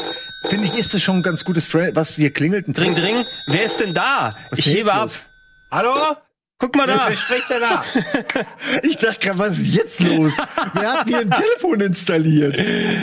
[0.50, 2.66] finde ich, ist es schon ein ganz gutes Friend, was hier klingelt.
[2.78, 4.36] Dring, dring, wer ist denn da?
[4.50, 5.12] Was ich ist hebe ab.
[5.72, 5.94] Hallo?
[6.58, 7.08] Guck mal da.
[7.10, 7.84] Wer spricht denn da?
[8.84, 10.38] Ich dachte gerade, was ist jetzt los?
[10.74, 12.56] Wer hat hier ein Telefon installiert?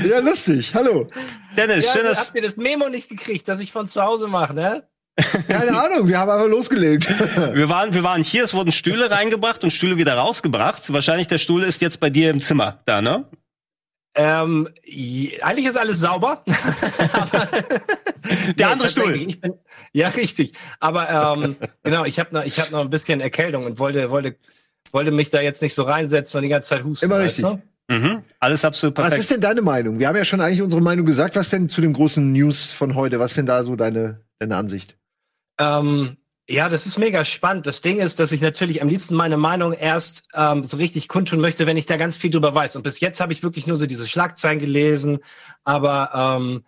[0.08, 0.74] Ja, lustig.
[0.74, 1.06] Hallo.
[1.56, 4.26] Dennis, Ja, schön, dass, habt ihr das Memo nicht gekriegt, dass ich von zu Hause
[4.26, 4.84] mache, ne?
[5.48, 7.06] Keine Ahnung, wir haben einfach losgelegt.
[7.54, 10.90] wir waren, wir waren hier, es wurden Stühle reingebracht und Stühle wieder rausgebracht.
[10.92, 13.26] Wahrscheinlich der Stuhl ist jetzt bei dir im Zimmer da, ne?
[14.14, 14.68] Ähm,
[15.42, 16.42] eigentlich ist alles sauber.
[18.56, 19.04] Der Nee, andere Stuhl.
[19.04, 19.54] tatsächlich, Ich bin,
[19.92, 20.52] ja, richtig.
[20.80, 24.36] Aber ähm, genau, ich habe noch, ich hab noch ein bisschen Erkältung und wollte, wollte,
[24.92, 27.06] wollte mich da jetzt nicht so reinsetzen und die ganze Zeit husten.
[27.06, 27.60] Immer weißt richtig.
[27.88, 27.94] du?
[27.94, 28.22] Mhm.
[28.38, 29.20] Alles absolut Was perfekt.
[29.22, 29.98] ist denn deine Meinung?
[29.98, 31.36] Wir haben ja schon eigentlich unsere Meinung gesagt.
[31.36, 33.18] Was denn zu den großen News von heute?
[33.18, 34.96] Was denn da so deine, deine Ansicht?
[35.62, 36.16] Ähm,
[36.48, 37.66] ja, das ist mega spannend.
[37.66, 41.40] Das Ding ist, dass ich natürlich am liebsten meine Meinung erst ähm, so richtig kundtun
[41.40, 42.76] möchte, wenn ich da ganz viel drüber weiß.
[42.76, 45.20] Und bis jetzt habe ich wirklich nur so diese Schlagzeilen gelesen.
[45.62, 46.64] Aber ähm,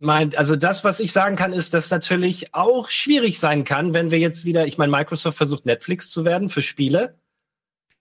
[0.00, 4.10] mein, also das, was ich sagen kann, ist, dass natürlich auch schwierig sein kann, wenn
[4.10, 7.18] wir jetzt wieder, ich meine, Microsoft versucht Netflix zu werden für Spiele.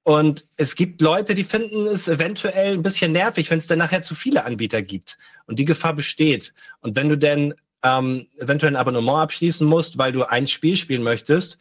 [0.03, 4.01] Und es gibt Leute, die finden es eventuell ein bisschen nervig, wenn es dann nachher
[4.01, 5.17] zu viele Anbieter gibt.
[5.45, 6.53] Und die Gefahr besteht.
[6.80, 7.53] Und wenn du denn
[7.84, 11.60] ähm, eventuell ein Abonnement abschließen musst, weil du ein Spiel spielen möchtest,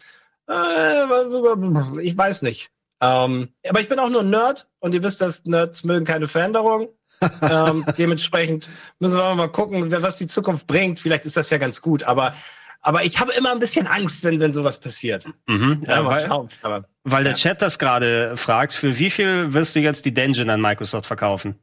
[0.49, 2.71] äh, ich weiß nicht.
[3.01, 6.29] Ähm, aber ich bin auch nur ein Nerd und ihr wisst, dass Nerds mögen keine
[6.29, 6.89] Veränderung.
[7.43, 11.01] ähm, dementsprechend müssen wir mal gucken, was die Zukunft bringt.
[11.01, 12.35] Vielleicht ist das ja ganz gut, aber
[12.83, 15.27] aber ich habe immer ein bisschen Angst, wenn wenn sowas passiert.
[15.47, 15.83] Mhm.
[15.87, 16.49] Ja, Ja, weil, schauen.
[16.63, 20.51] Aber weil der Chat das gerade fragt, für wie viel wirst du jetzt die Dungeon
[20.51, 21.57] an Microsoft verkaufen?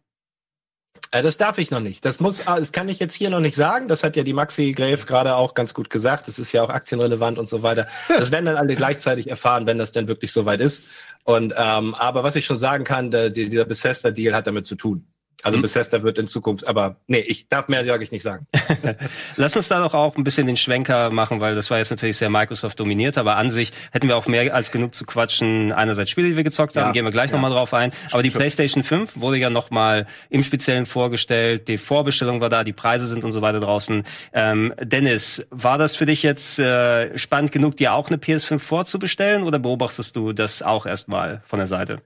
[1.14, 2.04] Äh, das darf ich noch nicht.
[2.06, 3.88] Das muss, äh, das kann ich jetzt hier noch nicht sagen.
[3.88, 6.28] Das hat ja die Maxi Grave gerade auch ganz gut gesagt.
[6.28, 7.88] Das ist ja auch aktienrelevant und so weiter.
[8.10, 10.84] Das werden dann alle gleichzeitig erfahren, wenn das denn wirklich soweit ist.
[11.24, 14.66] Und ähm, aber was ich schon sagen kann, der, die- dieser Bethesda Deal hat damit
[14.66, 15.06] zu tun.
[15.44, 15.64] Also Mhm.
[15.64, 18.48] Bethesda wird in Zukunft, aber nee, ich darf mehr sage ich nicht sagen.
[19.36, 22.18] Lass uns da doch auch ein bisschen den Schwenker machen, weil das war jetzt natürlich
[22.18, 25.72] sehr Microsoft dominiert, aber an sich hätten wir auch mehr als genug zu quatschen.
[25.72, 27.36] Einerseits Spiele, die wir gezockt haben, Ja, gehen wir gleich ja.
[27.36, 27.92] noch mal drauf ein.
[28.12, 31.68] Aber die PlayStation 5 wurde ja noch mal im Speziellen vorgestellt.
[31.68, 34.04] Die Vorbestellung war da, die Preise sind und so weiter draußen.
[34.34, 39.44] Ähm, Dennis, war das für dich jetzt äh, spannend genug, dir auch eine PS5 vorzubestellen
[39.44, 41.98] oder beobachtest du das auch erstmal von der Seite?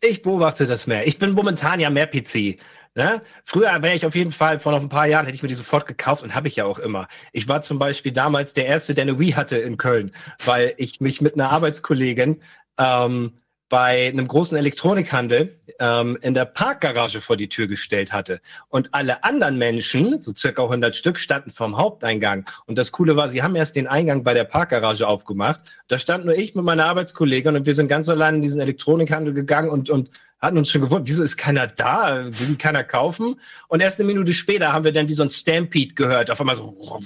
[0.00, 1.06] Ich beobachte das mehr.
[1.06, 2.58] Ich bin momentan ja mehr PC.
[2.94, 3.22] Ne?
[3.44, 5.54] Früher wäre ich auf jeden Fall, vor noch ein paar Jahren hätte ich mir die
[5.54, 7.08] sofort gekauft und habe ich ja auch immer.
[7.32, 10.12] Ich war zum Beispiel damals der Erste, der eine Wii hatte in Köln,
[10.44, 12.38] weil ich mich mit einer Arbeitskollegin
[12.78, 13.34] ähm,
[13.68, 18.40] bei einem großen Elektronikhandel ähm, in der Parkgarage vor die Tür gestellt hatte.
[18.68, 22.46] Und alle anderen Menschen, so circa 100 Stück, standen vorm Haupteingang.
[22.66, 25.60] Und das Coole war, sie haben erst den Eingang bei der Parkgarage aufgemacht.
[25.88, 29.34] Da stand nur ich mit meiner Arbeitskollegin und wir sind ganz allein in diesen Elektronikhandel
[29.34, 32.26] gegangen und, und hatten uns schon gewundert, wieso ist keiner da?
[32.38, 33.40] Will keiner kaufen?
[33.66, 36.30] Und erst eine Minute später haben wir dann wie so ein Stampede gehört.
[36.30, 37.02] Auf einmal so,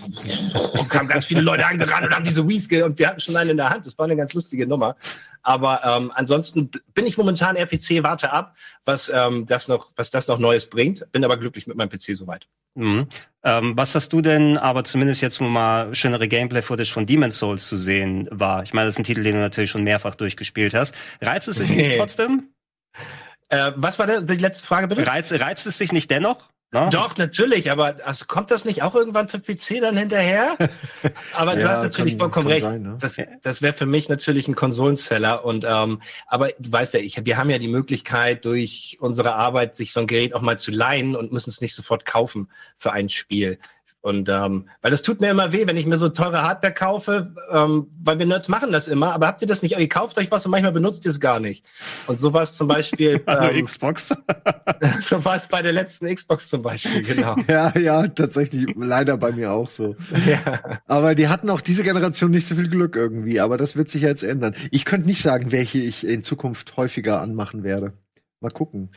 [0.89, 3.57] kamen ganz viele Leute angerannt und haben diese Wies und wir hatten schon einen in
[3.57, 3.87] der Hand.
[3.87, 4.97] Das war eine ganz lustige Nummer.
[5.43, 10.29] Aber ähm, ansonsten bin ich momentan RPC, warte ab, was ähm, das noch, was das
[10.29, 11.11] noch Neues bringt.
[11.11, 12.47] Bin aber glücklich mit meinem PC soweit.
[12.75, 13.07] Mhm.
[13.43, 17.67] Ähm, was hast du denn aber zumindest jetzt, wo mal schönere Gameplay-Footage von Demon's Souls
[17.67, 18.63] zu sehen war?
[18.63, 20.95] Ich meine, das ist ein Titel, den du natürlich schon mehrfach durchgespielt hast.
[21.21, 22.49] Reizt es sich nicht trotzdem?
[23.53, 25.07] Äh, was war das, die letzte Frage bitte?
[25.07, 26.49] Reizt, reizt es dich nicht dennoch?
[26.75, 26.89] No?
[26.89, 30.57] Doch, natürlich, aber also kommt das nicht auch irgendwann für PC dann hinterher?
[31.35, 32.65] Aber ja, du hast natürlich kann, vollkommen kann recht.
[32.65, 32.97] Sein, ne?
[32.99, 35.45] Das, das wäre für mich natürlich ein Konsolenseller.
[35.45, 39.75] Und ähm, aber du weißt ja, ich, wir haben ja die Möglichkeit, durch unsere Arbeit
[39.75, 42.93] sich so ein Gerät auch mal zu leihen und müssen es nicht sofort kaufen für
[42.93, 43.59] ein Spiel.
[44.03, 47.33] Und ähm, weil das tut mir immer weh, wenn ich mir so teure Hardware kaufe,
[47.53, 50.29] ähm, weil wir Nerds machen das immer, aber habt ihr das nicht, ihr kauft euch
[50.33, 51.65] was und manchmal benutzt ihr es gar nicht.
[52.09, 53.23] Und sowas zum Beispiel.
[53.29, 54.09] ähm, Xbox.
[55.01, 57.37] so war es bei der letzten Xbox zum Beispiel, genau.
[57.49, 59.95] ja, ja, tatsächlich, leider bei mir auch so.
[60.27, 60.81] ja.
[60.89, 64.03] Aber die hatten auch diese Generation nicht so viel Glück irgendwie, aber das wird sich
[64.03, 64.57] jetzt ändern.
[64.73, 67.93] Ich könnte nicht sagen, welche ich in Zukunft häufiger anmachen werde.
[68.41, 68.91] Mal gucken.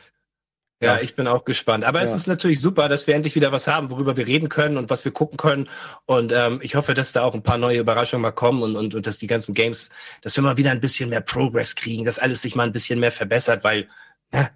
[0.82, 1.84] Ja, ich bin auch gespannt.
[1.84, 2.04] Aber ja.
[2.04, 4.90] es ist natürlich super, dass wir endlich wieder was haben, worüber wir reden können und
[4.90, 5.70] was wir gucken können.
[6.04, 8.94] Und ähm, ich hoffe, dass da auch ein paar neue Überraschungen mal kommen und, und,
[8.94, 9.88] und dass die ganzen Games,
[10.20, 13.00] dass wir mal wieder ein bisschen mehr Progress kriegen, dass alles sich mal ein bisschen
[13.00, 13.88] mehr verbessert, weil
[14.34, 14.50] ja,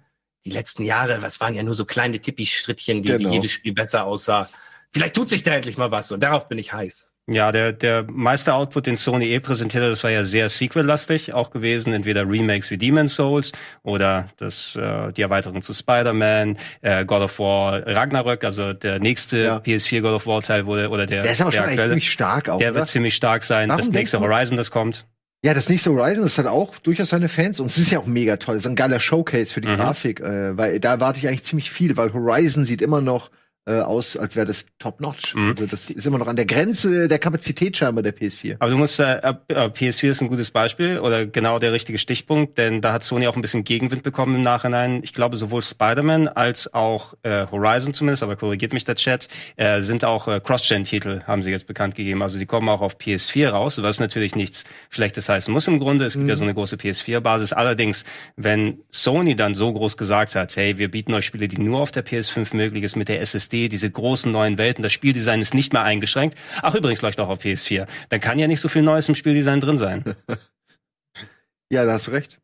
[0.45, 3.29] die letzten Jahre, was waren ja nur so kleine Tippi-Schrittchen, die, genau.
[3.29, 4.47] die jedes Spiel besser aussah.
[4.91, 7.10] Vielleicht tut sich da endlich mal was und darauf bin ich heiß.
[7.27, 11.33] Ja, der, der meiste Output, den Sony eh präsentiert hat, das war ja sehr sequel-lastig
[11.33, 11.93] auch gewesen.
[11.93, 13.51] Entweder Remakes wie Demon's Souls
[13.83, 19.37] oder das, äh, die Erweiterung zu Spider-Man, äh, God of War Ragnarök, also der nächste
[19.37, 19.57] ja.
[19.57, 22.11] PS4 God of War Teil wurde, oder der, der ist aber der schon aktuelle, ziemlich
[22.11, 22.57] stark auch.
[22.57, 22.79] Der oder?
[22.79, 23.69] wird ziemlich stark sein.
[23.69, 25.05] Warum das nächste Horizon, das kommt.
[25.43, 28.05] Ja, das nächste Horizon, das hat auch durchaus seine Fans und es ist ja auch
[28.05, 28.55] mega toll.
[28.55, 29.77] Das ist ein geiler Showcase für die mhm.
[29.77, 33.31] Grafik, äh, weil da erwarte ich eigentlich ziemlich viel, weil Horizon sieht immer noch
[33.65, 35.35] äh, aus, als wäre das top-notch.
[35.35, 35.49] Mhm.
[35.51, 38.55] Also das ist immer noch an der Grenze der Kapazität scheinbar der PS4.
[38.57, 42.57] Aber du musst, äh, äh, PS4 ist ein gutes Beispiel oder genau der richtige Stichpunkt,
[42.57, 45.01] denn da hat Sony auch ein bisschen Gegenwind bekommen im Nachhinein.
[45.03, 49.81] Ich glaube, sowohl Spider-Man als auch äh, Horizon zumindest, aber korrigiert mich der Chat, äh,
[49.81, 52.23] sind auch äh, Cross-Gen-Titel, haben sie jetzt bekannt gegeben.
[52.23, 56.05] Also die kommen auch auf PS4 raus, was natürlich nichts Schlechtes heißen muss im Grunde.
[56.05, 56.29] Es gibt mhm.
[56.29, 57.53] ja so eine große PS4-Basis.
[57.53, 61.79] Allerdings, wenn Sony dann so groß gesagt hat, hey, wir bieten euch Spiele, die nur
[61.79, 65.41] auf der PS5 möglich ist mit der SSD, SSD, diese großen neuen Welten, das Spieldesign
[65.41, 66.37] ist nicht mehr eingeschränkt.
[66.61, 67.87] Ach, übrigens läuft auch auf PS4.
[68.09, 70.03] Dann kann ja nicht so viel Neues im Spieldesign drin sein.
[71.71, 72.39] ja, da hast du recht.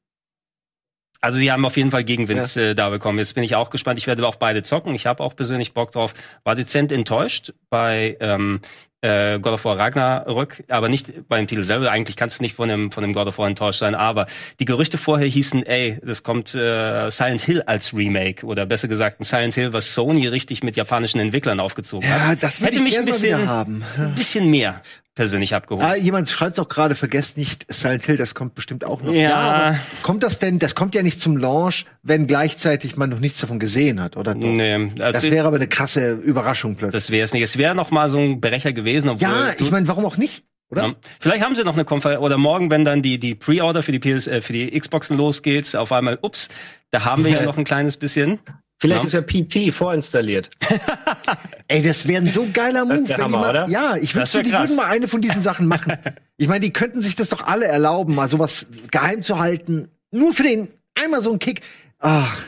[1.20, 2.62] Also sie haben auf jeden Fall Gegenwind ja.
[2.62, 3.17] äh, da bekommen.
[3.17, 3.98] Jetzt bin ich auch gespannt.
[3.98, 4.93] Ich werde auch beide zocken.
[4.93, 6.13] Ich habe auch persönlich Bock drauf.
[6.43, 8.62] War dezent enttäuscht bei ähm,
[9.01, 11.91] äh, God of War Ragnarök, aber nicht beim Titel selber.
[11.91, 14.27] Eigentlich kannst du nicht von dem, von dem God of War enttäuscht sein, aber
[14.60, 19.19] die Gerüchte vorher hießen, ey, das kommt äh, Silent Hill als Remake oder besser gesagt
[19.19, 22.43] ein Silent Hill, was Sony richtig mit japanischen Entwicklern aufgezogen ja, hat.
[22.43, 23.83] Das hätte mich ein bisschen, haben.
[23.97, 24.81] ein bisschen mehr
[25.17, 25.84] persönlich abgeholt.
[25.84, 29.12] Ah, jemand schreibt auch gerade, vergesst nicht Silent Hill, das kommt bestimmt auch noch.
[29.12, 29.71] Ja.
[29.71, 33.39] ja kommt das denn, das kommt ja nicht zum Launch, wenn gleichzeitig man noch nichts
[33.39, 34.36] davon gesehen hat, oder?
[34.36, 34.47] Doch?
[34.47, 34.91] Nee.
[34.99, 37.03] Also das wäre aber eine krasse Überraschung plötzlich.
[37.03, 37.41] Das wäre es nicht.
[37.41, 39.10] Es wäre noch mal so ein Brecher gewesen.
[39.10, 40.43] Obwohl ja, ich meine, warum auch nicht?
[40.69, 40.84] Oder?
[40.84, 40.95] Ja.
[41.19, 43.99] Vielleicht haben sie noch eine Konferenz oder morgen, wenn dann die die Pre-Order für die
[43.99, 46.49] PS, äh, für die Xboxen losgeht, auf einmal, ups,
[46.91, 48.39] da haben wir ja noch ein kleines bisschen.
[48.79, 49.07] Vielleicht ja.
[49.07, 50.51] ist ja PT vorinstalliert.
[51.67, 53.07] Ey, das wäre ein so geiler Move.
[53.07, 53.69] wenn Hammer, mal, oder?
[53.69, 55.97] Ja, ich würde die mal eine von diesen Sachen machen.
[56.37, 59.89] ich meine, die könnten sich das doch alle erlauben, mal sowas geheim zu halten.
[60.11, 61.61] Nur für den einmal so einen Kick.
[61.99, 62.45] Ach.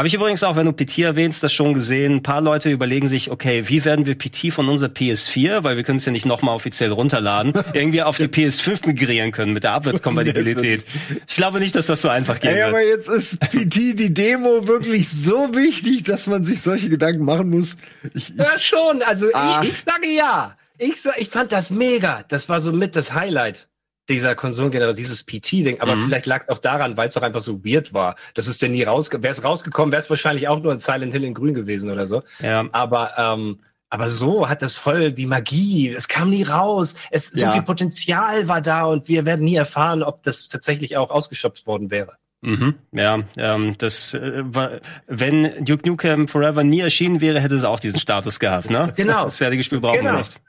[0.00, 2.14] Habe ich übrigens auch, wenn du PT erwähnst, das schon gesehen.
[2.14, 5.84] Ein paar Leute überlegen sich, okay, wie werden wir PT von unserer PS4, weil wir
[5.84, 9.72] können es ja nicht nochmal offiziell runterladen, irgendwie auf die PS5 migrieren können mit der
[9.72, 10.86] Abwärtskompatibilität.
[11.28, 12.52] Ich glaube nicht, dass das so einfach geht.
[12.52, 17.26] Ey, aber jetzt ist PT die Demo wirklich so wichtig, dass man sich solche Gedanken
[17.26, 17.76] machen muss.
[18.14, 19.02] Ich, ich ja, schon.
[19.02, 20.56] Also ich, ich, sage ja.
[20.78, 22.24] Ich, ich fand das mega.
[22.28, 23.68] Das war so mit das Highlight
[24.10, 26.06] dieser Konsolengeneration, dieses PT-Ding, aber mhm.
[26.06, 28.16] vielleicht lag es auch daran, weil es doch einfach so weird war.
[28.34, 29.22] Das ist denn nie rausgekommen.
[29.22, 32.06] Wäre es rausgekommen, wäre es wahrscheinlich auch nur ein Silent Hill in Grün gewesen oder
[32.06, 32.22] so.
[32.40, 32.68] Ja.
[32.72, 33.60] Aber ähm,
[33.92, 35.88] aber so hat das voll die Magie.
[35.88, 36.94] Es kam nie raus.
[37.10, 37.46] Es ja.
[37.46, 41.66] so viel Potenzial war da und wir werden nie erfahren, ob das tatsächlich auch ausgeschöpft
[41.66, 42.16] worden wäre.
[42.42, 47.64] Mhm, ja, ähm, das äh, war, wenn Duke Nukem Forever nie erschienen wäre, hätte es
[47.64, 48.94] auch diesen Status gehabt, ne?
[48.96, 49.24] Genau.
[49.24, 50.12] Das fertige Spiel brauchen genau.
[50.12, 50.40] wir nicht.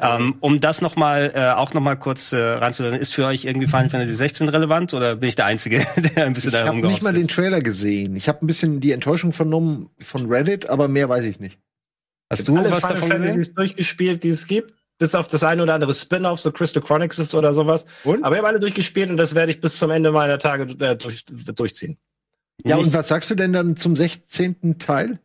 [0.00, 3.44] Ähm, um das noch mal, äh, auch noch mal kurz äh, reinzuhören, ist für euch
[3.44, 5.78] irgendwie Final Fantasy 16 relevant oder bin ich der Einzige,
[6.16, 7.22] der ein bisschen ich da Ich habe nicht mal ist?
[7.22, 8.16] den Trailer gesehen.
[8.16, 11.58] Ich habe ein bisschen die Enttäuschung vernommen von Reddit, aber mehr weiß ich nicht.
[12.30, 13.54] Hast du was Final davon Fantasies gesehen?
[13.54, 14.74] durchgespielt, die es gibt?
[14.98, 17.86] Bis auf das ein oder andere Spin-off, so Crystal Chronicles oder sowas.
[18.04, 18.24] Und?
[18.24, 20.96] Aber ich habe alle durchgespielt und das werde ich bis zum Ende meiner Tage äh,
[20.96, 21.98] durch, durchziehen.
[22.64, 24.78] Ja, und was sagst du denn dann zum 16.
[24.78, 25.20] Teil?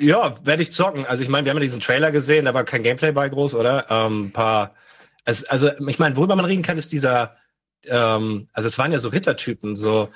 [0.00, 1.04] Ja, werde ich zocken.
[1.04, 3.54] Also ich meine, wir haben ja diesen Trailer gesehen, da war kein Gameplay bei groß,
[3.54, 3.84] oder?
[3.90, 4.74] Ähm, paar.
[5.26, 7.36] Es, also ich meine, worüber man reden kann, ist dieser.
[7.84, 10.08] Ähm, also es waren ja so Rittertypen, so.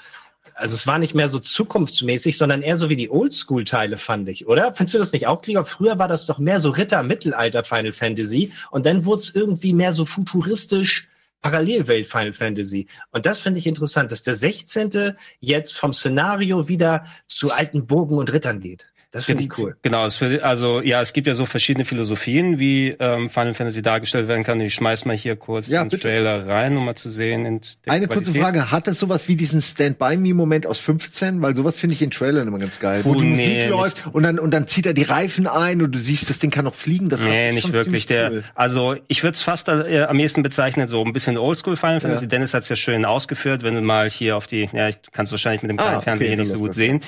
[0.54, 4.46] Also es war nicht mehr so zukunftsmäßig, sondern eher so wie die Oldschool-Teile, fand ich,
[4.46, 4.72] oder?
[4.72, 5.64] Findest du das nicht auch, Krieger?
[5.64, 9.92] Früher war das doch mehr so Ritter-Mittelalter Final Fantasy und dann wurde es irgendwie mehr
[9.92, 11.08] so futuristisch
[11.42, 12.86] Parallelwelt Final Fantasy.
[13.10, 15.16] Und das finde ich interessant, dass der 16.
[15.40, 18.93] jetzt vom Szenario wieder zu alten Burgen und Rittern geht.
[19.14, 19.76] Das finde ich cool.
[19.82, 20.02] Genau,
[20.42, 24.60] also ja, es gibt ja so verschiedene Philosophien, wie ähm, Final Fantasy dargestellt werden kann.
[24.60, 26.02] Ich schmeiß mal hier kurz Ja, den bitte.
[26.02, 27.46] Trailer rein, um mal zu sehen.
[27.86, 28.42] Eine kurze Qualität.
[28.42, 31.40] Frage, hat das sowas wie diesen Stand-By-Me-Moment aus 15?
[31.42, 33.00] Weil sowas finde ich in Trailern immer ganz geil.
[33.04, 35.80] Wo Puh, die nee, Musik läuft und dann, und dann zieht er die Reifen ein
[35.80, 37.08] und du siehst, das Ding kann noch fliegen.
[37.08, 38.06] Das Nee, nicht wirklich.
[38.06, 38.44] Der, cool.
[38.56, 42.24] also ich würde es fast äh, am ehesten bezeichnen, so ein bisschen Oldschool Final Fantasy.
[42.24, 42.28] Ja.
[42.30, 45.24] Dennis hat es ja schön ausgeführt, wenn du mal hier auf die, ja, ich kann
[45.26, 47.00] es wahrscheinlich mit dem Ah, kleinen okay, Fernseher hier nicht dann so gut sehen.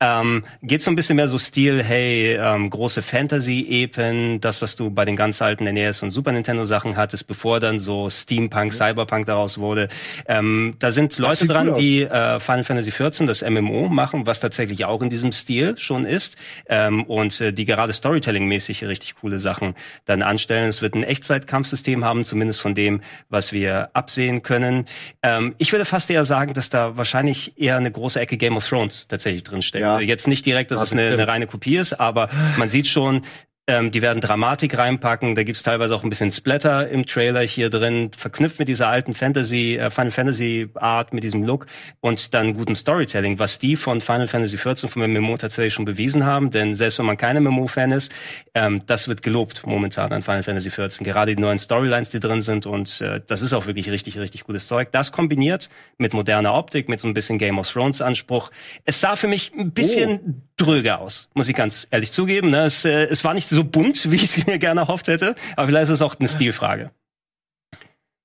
[0.00, 4.90] Ähm, geht so ein bisschen mehr so Stil, hey, ähm, große Fantasy-Epen, das, was du
[4.90, 9.26] bei den ganz alten NES und Super Nintendo Sachen hattest, bevor dann so Steampunk, Cyberpunk
[9.26, 9.88] daraus wurde.
[10.28, 14.38] Ähm, da sind Leute dran, cool die äh, Final Fantasy 14, das MMO, machen, was
[14.38, 16.36] tatsächlich auch in diesem Stil schon ist
[16.68, 20.68] ähm, und äh, die gerade Storytelling-mäßig richtig coole Sachen dann anstellen.
[20.68, 24.84] Es wird ein Echtzeitkampfsystem haben, zumindest von dem, was wir absehen können.
[25.24, 28.68] Ähm, ich würde fast eher sagen, dass da wahrscheinlich eher eine große Ecke Game of
[28.68, 29.82] Thrones tatsächlich drin steckt.
[29.82, 29.98] Ja.
[29.98, 33.22] Jetzt nicht direkt, dass Ja, es eine, eine reine Kopie ist, aber man sieht schon,
[33.70, 35.36] ähm, die werden Dramatik reinpacken.
[35.36, 39.14] Da gibt's teilweise auch ein bisschen Splatter im Trailer hier drin, verknüpft mit dieser alten
[39.14, 41.66] Fantasy, äh, Final Fantasy Art, mit diesem Look
[42.00, 46.26] und dann gutem Storytelling, was die von Final Fantasy 14 vom MMO tatsächlich schon bewiesen
[46.26, 46.50] haben.
[46.50, 48.12] Denn selbst wenn man kein MMO-Fan ist,
[48.54, 51.04] ähm, das wird gelobt momentan an Final Fantasy 14.
[51.04, 54.44] Gerade die neuen Storylines, die drin sind und äh, das ist auch wirklich richtig, richtig
[54.44, 54.90] gutes Zeug.
[54.90, 58.50] Das kombiniert mit moderner Optik, mit so ein bisschen Game of Thrones Anspruch.
[58.84, 62.50] Es sah für mich ein bisschen dröge aus, muss ich ganz ehrlich zugeben.
[62.50, 62.64] Ne?
[62.64, 65.68] Es, äh, es war nicht so bunt, wie ich es mir gerne erhofft hätte, aber
[65.68, 66.90] vielleicht ist es auch eine Stilfrage.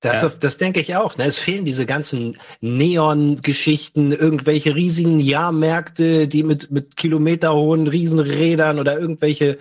[0.02, 0.30] Das, Ja.
[0.40, 1.18] das denke ich auch.
[1.18, 1.26] Ne?
[1.26, 9.58] Es fehlen diese ganzen Neon-Geschichten, irgendwelche riesigen Jahrmärkte, die mit, mit kilometerhohen Riesenrädern oder irgendwelche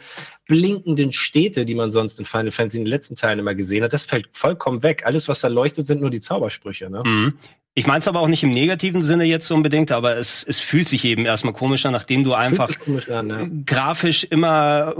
[0.46, 3.92] blinkenden Städte, die man sonst in Final Fantasy in den letzten Teilen immer gesehen hat.
[3.94, 5.04] Das fällt vollkommen weg.
[5.06, 6.90] Alles, was da leuchtet, sind nur die Zaubersprüche.
[6.90, 7.02] Ne?
[7.06, 7.38] Mhm.
[7.76, 10.60] Ich meine es aber auch nicht im negativen Sinne jetzt so unbedingt, aber es, es
[10.60, 12.70] fühlt sich eben erstmal komisch an, nachdem du einfach
[13.10, 13.50] an, ne?
[13.66, 14.94] grafisch immer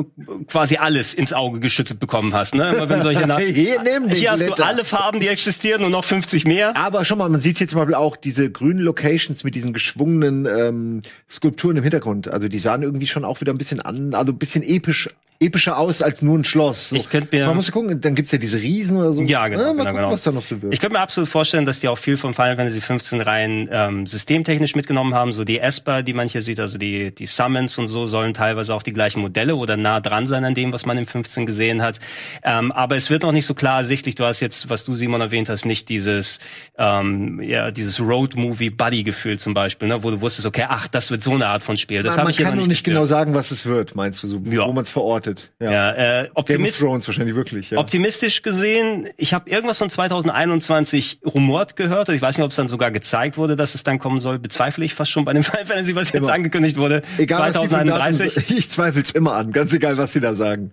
[0.49, 2.57] quasi alles ins Auge geschüttet bekommen hast.
[2.57, 2.71] Ne?
[2.75, 4.67] Immer wenn solche Na Hier, nimm Hier hast du Glitter.
[4.67, 6.77] alle Farben, die existieren und noch 50 mehr.
[6.77, 10.47] Aber schon mal, man sieht hier zum Beispiel auch diese grünen Locations mit diesen geschwungenen
[10.47, 12.33] ähm, Skulpturen im Hintergrund.
[12.33, 15.09] Also die sahen irgendwie schon auch wieder ein bisschen an, also ein bisschen episch,
[15.41, 16.91] epischer aus als nur ein Schloss.
[16.91, 16.97] So.
[16.97, 19.21] Ich könnt mir- Man muss ja gucken, dann gibt's ja diese Riesen oder so.
[19.23, 20.11] Ja, genau, mal genau, gucken, genau.
[20.13, 20.73] was da noch so wird.
[20.73, 24.07] Ich könnte mir absolut vorstellen, dass die auch viel von Final Fantasy 15 rein ähm,
[24.07, 25.33] systemtechnisch mitgenommen haben.
[25.33, 28.75] So die Esper, die man hier sieht, also die, die Summons und so, sollen teilweise
[28.75, 31.83] auch die gleichen Modelle oder nah dran sein an dem, was man im 15 gesehen
[31.83, 32.01] hat.
[32.43, 34.15] Ähm, aber es wird noch nicht so klar ersichtlich.
[34.15, 36.39] Du hast jetzt, was du Simon erwähnt hast, nicht dieses,
[36.79, 41.33] ähm, ja, dieses Road-Movie-Buddy-Gefühl zum Beispiel, ne, wo du wusstest, okay, ach, das wird so
[41.33, 42.03] eine Art von Spiel.
[42.03, 44.41] Das habe ich kann noch nicht nicht genau sagen, was es wird, meinst du, so,
[44.45, 44.67] Ja.
[44.67, 45.53] wo man es verortet.
[45.61, 45.71] Ja.
[45.73, 47.71] Ja, äh, Game of Optimist, Thrones wahrscheinlich wirklich.
[47.71, 47.79] Ja.
[47.79, 52.09] Optimistisch gesehen, ich habe irgendwas von 2021 rumort gehört.
[52.09, 54.39] Ich weiß nicht, ob es dann sogar gezeigt wurde, dass es dann kommen soll.
[54.39, 56.33] Bezweifle ich fast schon bei dem Final Fantasy, was jetzt Immer.
[56.33, 57.03] angekündigt wurde.
[57.19, 58.51] egal, was die 2031.
[58.59, 60.73] Ich zweifel's immer an, ganz egal, was sie da sagen.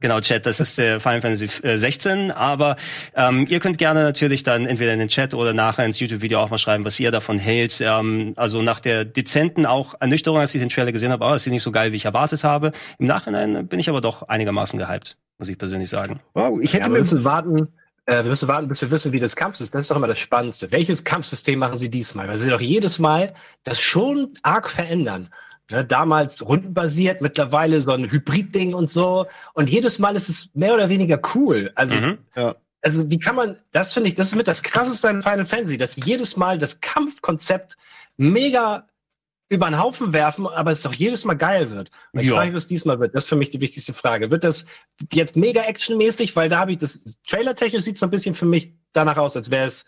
[0.00, 2.30] Genau, Chat, das ist der Final Fantasy äh, 16.
[2.30, 2.76] Aber
[3.14, 6.50] ähm, ihr könnt gerne natürlich dann entweder in den Chat oder nachher ins YouTube-Video auch
[6.50, 7.80] mal schreiben, was ihr davon hält.
[7.80, 11.46] Ähm, also nach der dezenten auch Ernüchterung, als ich den Trailer gesehen habe, oh, das
[11.46, 12.72] ist nicht so geil, wie ich erwartet habe.
[12.98, 16.20] Im Nachhinein bin ich aber doch einigermaßen gehypt, muss ich persönlich sagen.
[16.34, 17.68] Wow, ich hätte Ja, mir müssen warten.
[18.06, 19.78] Äh, wir müssen warten, bis wir wissen, wie das Kampfsystem.
[19.78, 20.70] Das ist doch immer das Spannendste.
[20.72, 22.28] Welches Kampfsystem machen sie diesmal?
[22.28, 25.30] Weil sie doch jedes Mal das schon arg verändern.
[25.70, 29.26] Ne, damals rundenbasiert, mittlerweile so ein Hybrid-Ding und so.
[29.54, 31.72] Und jedes Mal ist es mehr oder weniger cool.
[31.74, 32.18] Also, Mhm.
[32.36, 32.54] Ja.
[32.82, 35.78] also wie kann man, das finde ich, das ist mit das krasseste an Final Fantasy,
[35.78, 37.78] dass jedes Mal das Kampfkonzept
[38.18, 38.86] mega
[39.48, 41.90] über den Haufen werfen, aber es doch jedes Mal geil wird.
[42.12, 42.34] Und ich Ja.
[42.34, 43.14] frage mich, was diesmal wird.
[43.14, 44.30] Das ist für mich die wichtigste Frage.
[44.30, 44.66] Wird das
[45.12, 46.34] jetzt mega actionmäßig?
[46.34, 49.50] Weil da habe ich das Trailer-technisch sieht so ein bisschen für mich danach aus, als
[49.50, 49.84] wäre es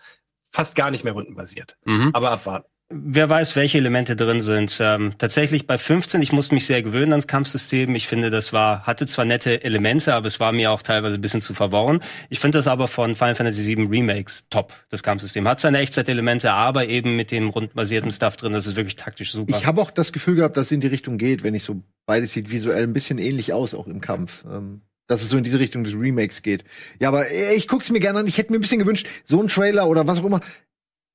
[0.53, 1.77] fast gar nicht mehr rundenbasiert.
[1.85, 2.11] Mhm.
[2.13, 2.69] Aber abwarten.
[2.89, 4.79] Wer weiß, welche Elemente drin sind.
[4.81, 7.93] Ähm, tatsächlich bei 15, ich musste mich sehr gewöhnen ans Kampfsystem.
[7.97, 11.21] Ich finde, das war, hatte zwar nette Elemente, aber es war mir auch teilweise ein
[11.21, 12.01] bisschen zu verworren.
[12.29, 15.49] Ich finde das aber von Final Fantasy VII Remakes top, das Kampfsystem.
[15.49, 19.57] Hat seine Echtzeitelemente, aber eben mit dem rundenbasierten Stuff drin, das ist wirklich taktisch super.
[19.59, 21.83] Ich habe auch das Gefühl gehabt, dass es in die Richtung geht, wenn ich so
[22.07, 24.45] beides sieht visuell ein bisschen ähnlich aus, auch im Kampf.
[24.49, 26.65] Ähm, dass es so in diese Richtung des Remakes geht.
[27.01, 28.27] Ja, aber äh, ich guck's mir gerne an.
[28.27, 30.41] Ich hätte mir ein bisschen gewünscht, so ein Trailer oder was auch immer.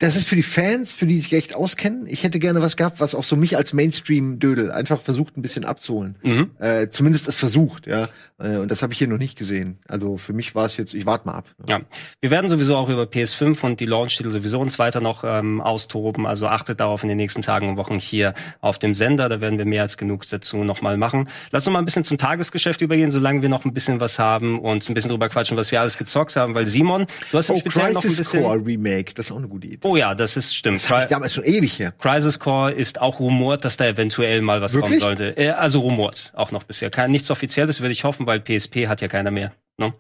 [0.02, 2.08] Das ist für die Fans, für die sich echt auskennen.
[2.08, 5.64] Ich hätte gerne was gehabt, was auch so mich als Mainstream-Dödel einfach versucht, ein bisschen
[5.64, 6.16] abzuholen.
[6.24, 6.50] Mhm.
[6.58, 8.10] Äh, zumindest es versucht, ja.
[8.40, 9.78] Äh, und das habe ich hier noch nicht gesehen.
[9.88, 11.54] Also für mich war es jetzt, ich warte mal ab.
[11.70, 11.82] Ja,
[12.20, 16.26] wir werden sowieso auch über PS5 und die Launch-Titel sowieso uns weiter noch ähm, austoben.
[16.26, 19.30] Also achtet darauf in den nächsten Tagen und Wochen hier auf dem Sender.
[19.30, 21.30] Da werden wir mehr als genug dazu nochmal machen.
[21.52, 24.60] Lass uns mal ein bisschen zum Tagesgeschäft übergehen, solange wir noch ein bisschen was haben
[24.60, 26.56] und ein bisschen drüber quatschen, was wir alles gezockt haben.
[26.56, 28.42] Weil Simon, du hast im Oh, Speziellen noch ein Crisis bisschen...
[28.42, 29.91] Core Remake, das ist auch eine gute Idee.
[29.91, 30.78] Oh ja, das ist stimmt.
[30.78, 31.94] Das Cry damals schon ewig her.
[32.00, 35.00] Crisis Core ist auch rumort, dass da eventuell mal was Wirklich?
[35.00, 35.38] kommen sollte.
[35.38, 36.90] Äh, also rumort, auch noch bisher.
[36.90, 39.94] Kein, nichts Offizielles würde ich hoffen, weil PSP hat ja keiner mehr, ne?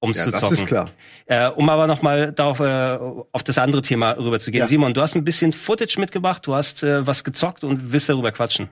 [0.00, 0.56] Um es Ja, zu das zocken.
[0.56, 0.90] ist klar.
[1.26, 2.98] Äh, um aber noch mal darauf äh,
[3.32, 4.62] auf das andere Thema rüberzugehen.
[4.62, 4.68] Ja.
[4.68, 8.30] Simon, du hast ein bisschen Footage mitgebracht, du hast äh, was gezockt und willst darüber
[8.30, 8.68] quatschen.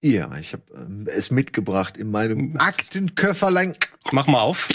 [0.00, 3.74] Ja, ich habe ähm, es mitgebracht in meinem Aktenköfferlein.
[4.12, 4.68] Mach mal auf.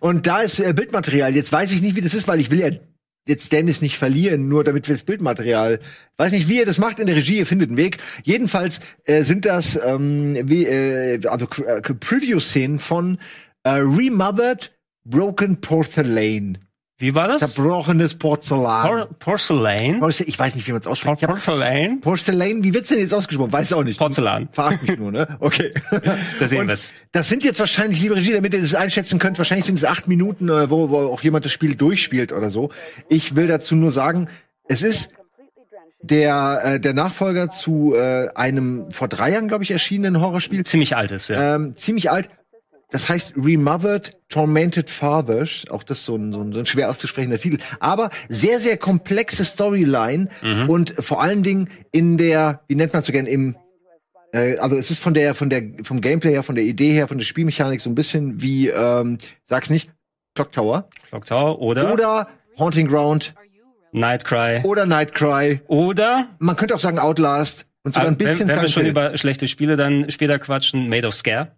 [0.00, 1.34] Und da ist äh, Bildmaterial.
[1.34, 2.70] Jetzt weiß ich nicht, wie das ist, weil ich will ja
[3.26, 5.80] jetzt Dennis nicht verlieren, nur damit wir das Bildmaterial.
[6.16, 7.98] Weiß nicht, wie ihr das macht in der Regie, ihr findet einen Weg.
[8.24, 13.18] Jedenfalls äh, sind das ähm, wie, äh, also äh, Preview-Szenen von
[13.62, 14.72] äh, Remothered
[15.04, 16.58] Broken Porcelain.
[17.02, 17.40] Wie war das?
[17.40, 18.86] Zerbrochenes Porzellan.
[18.86, 19.98] Por Porcelain?
[19.98, 21.16] Porce- ich weiß nicht, wie man es Por ausspricht.
[21.18, 22.00] Ich hab Porcelain?
[22.00, 23.52] Porcelain, wie wird's denn jetzt ausgesprochen?
[23.52, 23.98] Weiß auch nicht.
[23.98, 24.48] Porzellan.
[24.52, 25.36] Verarsch mich nur, ne?
[25.40, 25.72] Okay.
[26.38, 26.92] Da sehen wir's.
[27.10, 30.06] Das sind jetzt wahrscheinlich, liebe Regie, damit ihr das einschätzen könnt, wahrscheinlich sind es acht
[30.06, 32.70] Minuten, äh, wo, wo auch jemand das Spiel durchspielt oder so.
[33.08, 34.28] Ich will dazu nur sagen,
[34.68, 35.12] es ist
[36.02, 40.64] der, äh, der Nachfolger zu äh, einem vor drei Jahren, glaube ich, erschienenen Horrorspiel.
[40.64, 41.56] Ziemlich altes, ja.
[41.56, 42.28] Ähm, ziemlich alt.
[42.92, 45.64] Das heißt Remothered Tormented Fathers.
[45.70, 47.58] Auch das so ein, so ein, so ein schwer auszusprechender Titel.
[47.80, 50.28] Aber sehr, sehr komplexe Storyline
[50.68, 53.56] und vor allen Dingen in der, wie nennt man so gern, im
[54.32, 57.08] äh, also es ist von der, von der, vom Gameplay her, von der Idee her,
[57.08, 59.90] von der Spielmechanik so ein bisschen wie, ähm, sag's nicht,
[60.34, 62.28] Clock Tower Clock Tower oder, oder
[62.58, 63.34] Haunting Ground
[63.92, 65.60] Nightcry oder Nightcry.
[65.66, 68.70] oder Man könnte auch sagen Outlast und sogar ein Ah, wenn, bisschen wenn wir Silent
[68.70, 71.52] schon über schlechte Spiele dann später quatschen, Made of Scare.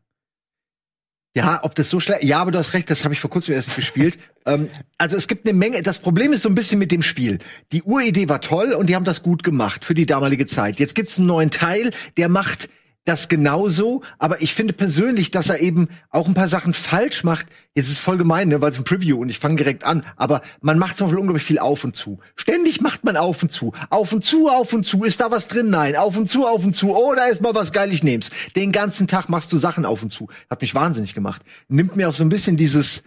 [1.37, 2.23] Ja, ob das so schlecht.
[2.23, 4.19] Ja, aber du hast recht, das habe ich vor kurzem erst gespielt.
[4.47, 4.69] ähm,
[4.99, 5.83] also es gibt eine Menge.
[5.83, 7.41] Das Problem ist so ein bisschen mit dem Spiel.
[7.73, 10.79] Die Uridee war toll und die haben das gut gemacht für die damalige Zeit.
[10.79, 12.69] Jetzt gibt's einen neuen Teil, der macht
[13.05, 17.47] das genauso, aber ich finde persönlich, dass er eben auch ein paar Sachen falsch macht.
[17.75, 20.05] Jetzt ist es voll gemein, ne, weil es ein Preview und ich fange direkt an,
[20.17, 22.19] aber man macht zum Beispiel unglaublich viel auf und zu.
[22.37, 23.73] Ständig macht man auf und zu.
[23.91, 25.05] Auf und zu, auf und zu.
[25.05, 25.71] Ist da was drin?
[25.71, 25.97] Nein.
[25.97, 26.97] Auf und zu, auf und zu.
[26.97, 28.31] Oh, da ist mal was geil, ich nehm's.
[28.57, 30.29] Den ganzen Tag machst du Sachen auf und zu.
[30.49, 31.43] Hat mich wahnsinnig gemacht.
[31.69, 33.03] Nimmt mir auch so ein bisschen dieses,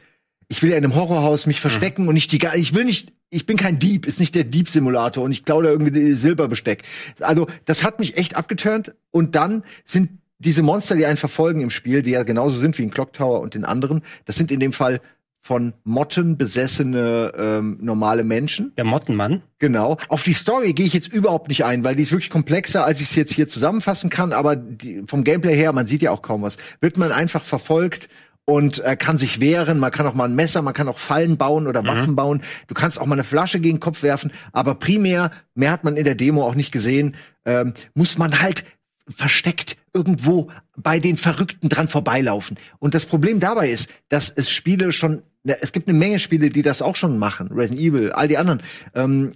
[0.49, 3.45] ich will ja in einem Horrorhaus mich verstecken und nicht die, ich will nicht, ich
[3.45, 6.83] bin kein Dieb, ist nicht der Dieb-Simulator und ich klaue da irgendwie Silberbesteck.
[7.19, 11.69] Also, das hat mich echt abgeturnt und dann sind diese Monster, die einen verfolgen im
[11.69, 14.59] Spiel, die ja genauso sind wie in Clock Tower und den anderen, das sind in
[14.59, 15.01] dem Fall
[15.47, 18.73] von Motten besessene ähm, normale Menschen.
[18.75, 19.43] Der Mottenmann.
[19.59, 19.97] Genau.
[20.09, 22.99] Auf die Story gehe ich jetzt überhaupt nicht ein, weil die ist wirklich komplexer, als
[22.99, 24.33] ich es jetzt hier zusammenfassen kann.
[24.33, 28.09] Aber die, vom Gameplay her, man sieht ja auch kaum was, wird man einfach verfolgt
[28.49, 29.77] und äh, kann sich wehren.
[29.77, 32.41] Man kann auch mal ein Messer, man kann auch Fallen bauen oder Waffen bauen.
[32.67, 34.31] Du kannst auch mal eine Flasche gegen den Kopf werfen.
[34.53, 38.63] Aber primär, mehr hat man in der Demo auch nicht gesehen, ähm, muss man halt
[39.09, 42.57] versteckt irgendwo bei den Verrückten dran vorbeilaufen.
[42.79, 46.61] Und das Problem dabei ist, dass es Spiele schon, es gibt eine Menge Spiele, die
[46.61, 47.49] das auch schon machen.
[47.51, 48.63] Resident Evil, all die anderen.
[48.95, 49.33] Ähm,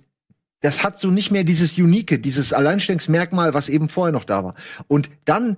[0.61, 4.55] das hat so nicht mehr dieses Unique, dieses Alleinstellungsmerkmal, was eben vorher noch da war.
[4.87, 5.57] Und dann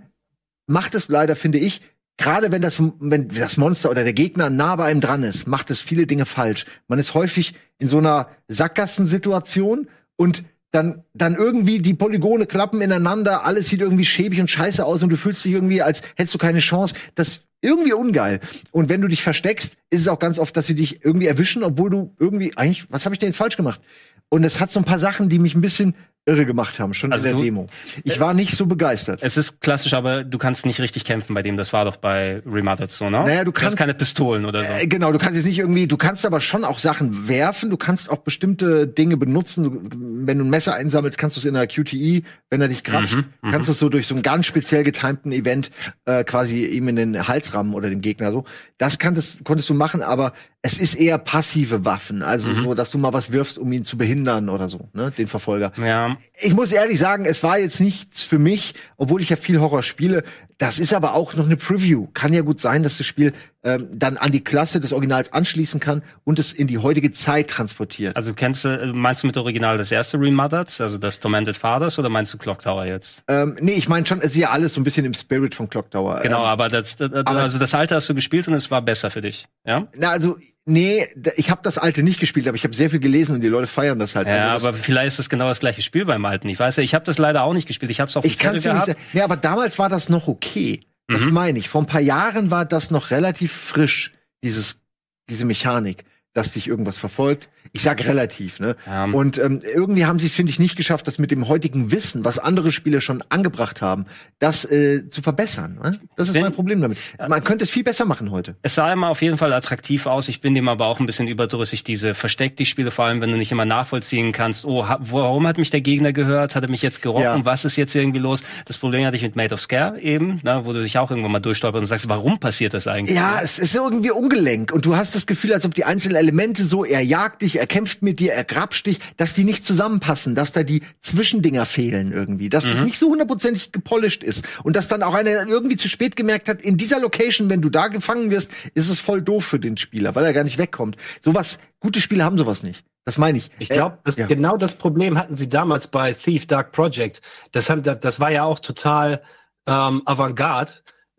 [0.65, 1.81] macht es leider, finde ich,
[2.17, 5.71] gerade wenn das, wenn das Monster oder der Gegner nah bei einem dran ist, macht
[5.71, 6.65] es viele Dinge falsch.
[6.87, 13.45] Man ist häufig in so einer Sackgassensituation und dann, dann irgendwie die Polygone klappen ineinander,
[13.45, 16.39] alles sieht irgendwie schäbig und scheiße aus und du fühlst dich irgendwie, als hättest du
[16.39, 16.95] keine Chance.
[17.13, 18.39] Das ist irgendwie ungeil.
[18.71, 21.63] Und wenn du dich versteckst, ist es auch ganz oft, dass sie dich irgendwie erwischen,
[21.63, 23.81] obwohl du irgendwie, eigentlich, was habe ich denn jetzt falsch gemacht?
[24.29, 25.95] Und es hat so ein paar Sachen, die mich ein bisschen
[26.25, 27.67] irre gemacht haben, schon Also in der du- Demo.
[28.05, 29.19] Ich war nicht so begeistert.
[29.21, 31.57] Es ist klassisch, aber du kannst nicht richtig kämpfen bei dem.
[31.57, 33.19] Das war doch bei Remothered so, ne?
[33.23, 34.71] Naja, du hast kannst- keine Pistolen oder so.
[34.71, 37.75] Äh, genau, du kannst jetzt nicht irgendwie, du kannst aber schon auch Sachen werfen, du
[37.77, 39.63] kannst auch bestimmte Dinge benutzen.
[39.65, 39.89] Du,
[40.25, 43.15] wenn du ein Messer einsammelst, kannst du es in einer QTE, wenn er dich krapscht,
[43.41, 45.71] Mhm, kannst du es so durch so einen ganz speziell getimten Event
[46.05, 48.45] äh, quasi ihm in den Hals rammen oder dem Gegner so.
[48.77, 50.31] Das kanntest, konntest du machen, aber
[50.65, 52.63] es ist eher passive Waffen, also Mhm.
[52.63, 55.73] so, dass du mal was wirfst, um ihn zu behindern oder so, ne, den Verfolger.
[55.77, 56.15] ja.
[56.41, 59.83] Ich muss ehrlich sagen, es war jetzt nichts für mich, obwohl ich ja viel Horror
[59.83, 60.23] spiele.
[60.59, 62.07] Das ist aber auch noch eine Preview.
[62.13, 63.33] Kann ja gut sein, dass das Spiel
[63.63, 67.49] ähm, dann an die Klasse des Originals anschließen kann und es in die heutige Zeit
[67.49, 68.15] transportiert.
[68.15, 72.07] Also kennst du, meinst du mit Original das erste Remothered, also das Tormented Fathers, oder
[72.09, 73.23] meinst du Clock Tower jetzt?
[73.27, 75.69] Ähm, nee, ich meine schon, es ist ja alles so ein bisschen im Spirit von
[75.69, 76.19] Clock Tower.
[76.23, 79.09] Genau, Ähm, aber das, das also das alte hast du gespielt und es war besser
[79.09, 79.87] für dich, ja?
[79.97, 83.35] na, also, nee, ich habe das alte nicht gespielt, aber ich habe sehr viel gelesen
[83.35, 84.27] und die Leute feiern das halt.
[84.27, 86.47] Ja, Also aber vielleicht ist das genau das gleiche Spiel beim alten.
[86.49, 87.91] Ich weiß ja, ich habe das leider auch nicht gespielt.
[87.91, 88.85] Ich habe es auf dem Ich Zettel nicht gehabt.
[88.85, 88.99] sagen.
[89.13, 90.81] Nee, aber damals war das noch okay.
[91.07, 91.31] Das Mhm.
[91.33, 91.67] meine ich.
[91.69, 94.81] Vor ein paar Jahren war das noch relativ frisch, dieses,
[95.29, 97.49] diese Mechanik, dass dich irgendwas verfolgt.
[97.71, 98.75] Ich sag relativ, ne?
[98.85, 99.05] Ja.
[99.05, 102.23] Und ähm, irgendwie haben sie es, finde ich, nicht geschafft, das mit dem heutigen Wissen,
[102.25, 104.05] was andere Spiele schon angebracht haben,
[104.39, 105.79] das äh, zu verbessern.
[105.81, 105.99] Ne?
[106.15, 106.97] Das ist Wenn- mein Problem damit.
[107.27, 108.55] Man könnte es viel besser machen heute.
[108.61, 110.27] Es sah immer auf jeden Fall attraktiv aus.
[110.27, 113.31] Ich bin dem aber auch ein bisschen überdrüssig, diese versteck dich Spiele, vor allem wenn
[113.31, 116.55] du nicht immer nachvollziehen kannst, oh, warum hat mich der Gegner gehört?
[116.55, 117.23] Hat er mich jetzt gerochen?
[117.23, 117.45] Ja.
[117.45, 118.43] Was ist jetzt irgendwie los?
[118.65, 121.31] Das Problem hatte ich mit Made of Scare eben, ne, wo du dich auch irgendwann
[121.31, 123.15] mal durchstolperst und sagst, warum passiert das eigentlich?
[123.15, 126.65] Ja, es ist irgendwie ungelenk und du hast das Gefühl, als ob die einzelnen Elemente
[126.65, 130.35] so, er jagt dich, er kämpft mit dir, er grapscht dich, dass die nicht zusammenpassen,
[130.35, 134.87] dass da die Zwischendinger fehlen irgendwie, dass das nicht so hundertprozentig gepolished ist und dass
[134.87, 138.31] dann auch einer irgendwie zu spät gemerkt hat, in dieser Location, wenn du da gefangen
[138.31, 140.97] wirst, ist es voll doof für den Spieler, weil er gar nicht wegkommt.
[141.23, 142.83] Sowas, gute Spiele haben sowas nicht.
[143.05, 143.51] Das meine ich.
[143.59, 144.27] Ich Äh, glaube, ja.
[144.27, 147.21] genau das Problem hatten sie damals bei Thief Dark Project.
[147.51, 149.21] Das, haben, das das war ja auch total
[149.67, 150.71] ähm, Avantgarde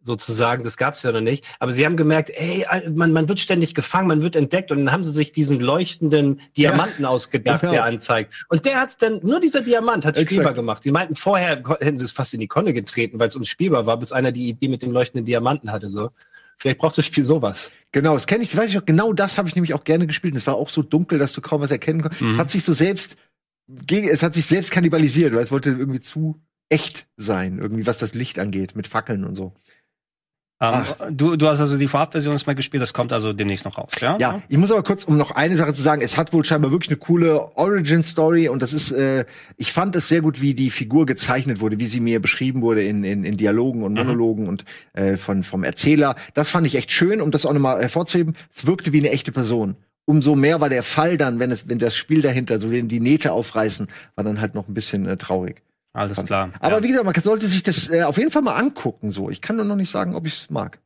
[0.05, 1.45] sozusagen, das gab es ja noch nicht.
[1.59, 4.93] Aber sie haben gemerkt, ey, man, man wird ständig gefangen, man wird entdeckt und dann
[4.93, 7.73] haben sie sich diesen leuchtenden Diamanten ausgedacht, genau.
[7.73, 8.45] der anzeigt.
[8.49, 10.33] Und der hat dann, nur dieser Diamant hat Exakt.
[10.33, 10.83] spielbar gemacht.
[10.83, 13.99] Sie meinten, vorher hätten sie es fast in die Konne getreten, weil es unspielbar war,
[13.99, 15.89] bis einer die Idee mit dem leuchtenden Diamanten hatte.
[15.89, 16.11] So.
[16.59, 17.73] Vielleicht braucht das Spiel sowas.
[17.93, 20.35] Genau, das kenne ich, weiß ich auch, genau das habe ich nämlich auch gerne gespielt.
[20.35, 22.23] Und Es war auch so dunkel, dass du kaum was erkennen konntest.
[22.23, 22.37] Mhm.
[22.37, 23.17] Hat sich so selbst,
[23.67, 27.99] gegen, es hat sich selbst kannibalisiert, weil es wollte irgendwie zu echt sein, irgendwie was
[27.99, 29.55] das Licht angeht, mit Fackeln und so.
[30.61, 33.77] Ähm, du, du hast also die Vorabversion jetzt mal gespielt, das kommt also demnächst noch
[33.77, 34.17] raus, ja?
[34.19, 36.71] Ja, ich muss aber kurz, um noch eine Sache zu sagen, es hat wohl scheinbar
[36.71, 39.25] wirklich eine coole Origin-Story und das ist, äh,
[39.57, 42.85] ich fand es sehr gut, wie die Figur gezeichnet wurde, wie sie mir beschrieben wurde
[42.85, 46.15] in, in, in Dialogen und Monologen und äh, von, vom Erzähler.
[46.35, 48.37] Das fand ich echt schön, um das auch nochmal hervorzuheben.
[48.55, 49.77] Es wirkte wie eine echte Person.
[50.07, 53.01] Umso mehr war der Fall dann, wenn es, wenn das Spiel dahinter, so wenn die
[53.01, 55.63] Nähte aufreißen, war dann halt noch ein bisschen äh, traurig.
[55.95, 56.51] Alles klar.
[56.61, 56.83] Aber ja.
[56.83, 59.11] wie gesagt, man sollte sich das äh, auf jeden Fall mal angucken.
[59.11, 60.79] So, ich kann nur noch nicht sagen, ob ich es mag.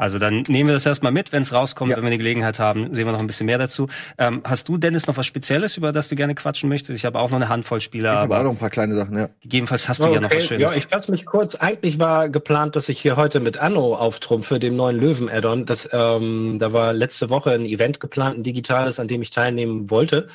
[0.00, 1.96] Also dann nehmen wir das erstmal mit, wenn es rauskommt, Ja.
[1.96, 3.88] wenn wir die Gelegenheit haben, sehen wir noch ein bisschen mehr dazu.
[4.16, 6.96] Ähm, hast du, Dennis, noch was Spezielles, über das du gerne quatschen möchtest?
[6.96, 8.94] Ich habe auch noch eine Handvoll Spieler, Ich habe auch aber noch ein paar kleine
[8.94, 9.18] Sachen.
[9.18, 9.28] Ja.
[9.40, 10.70] gegebenenfalls hast du ja noch was Schönes.
[10.72, 11.56] Ja, ich fasse mich kurz.
[11.56, 15.66] Eigentlich war geplant, dass ich hier heute mit Anno auftrumpfe, dem neuen Löwen-Add-on.
[15.66, 19.90] Das, ähm, da war letzte Woche ein Event geplant, ein digitales, an dem ich teilnehmen
[19.90, 20.28] wollte,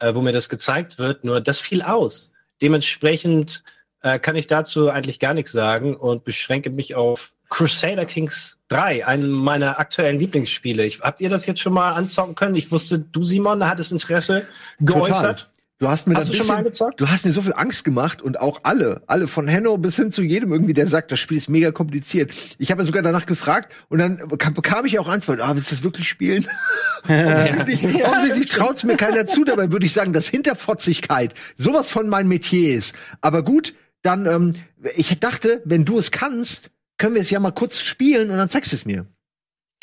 [0.00, 1.22] äh, wo mir das gezeigt wird.
[1.22, 2.32] Nur das fiel aus.
[2.62, 3.64] Dementsprechend
[4.02, 9.06] äh, kann ich dazu eigentlich gar nichts sagen und beschränke mich auf Crusader Kings 3,
[9.06, 10.84] einen meiner aktuellen Lieblingsspiele.
[10.84, 12.56] Ich, habt ihr das jetzt schon mal anzocken können?
[12.56, 14.46] Ich wusste, du, Simon, hattest Interesse
[14.80, 15.48] geäußert.
[15.78, 18.22] Du hast mir Hast ein schon mal bisschen, du hast mir so viel Angst gemacht
[18.22, 21.36] und auch alle, alle von Henno bis hin zu jedem irgendwie, der sagt, das Spiel
[21.36, 22.32] ist mega kompliziert.
[22.56, 25.74] Ich habe ja sogar danach gefragt und dann bekam, ich auch Antwort, ah, willst du
[25.74, 26.46] das wirklich spielen?
[27.04, 32.26] offensichtlich offensichtlich traut's mir keiner zu, dabei würde ich sagen, dass Hinterfotzigkeit sowas von mein
[32.26, 32.94] Metier ist.
[33.20, 34.54] Aber gut, dann, ähm,
[34.96, 38.48] ich dachte, wenn du es kannst, können wir es ja mal kurz spielen und dann
[38.48, 39.06] zeigst du es mir.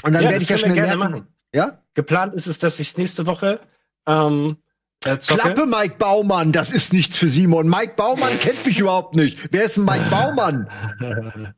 [0.02, 1.14] Und dann Ja, werde ich ja können wir schnell gerne merken.
[1.14, 1.28] machen.
[1.54, 1.84] Ja?
[1.94, 3.60] Geplant ist es, dass ich nächste Woche
[4.08, 4.63] ähm, äh.
[5.04, 7.68] Klappe, Mike Baumann, das ist nichts für Simon.
[7.70, 9.38] Mike Baumann kennt mich überhaupt nicht.
[9.52, 10.68] Wer ist denn Mike Baumann?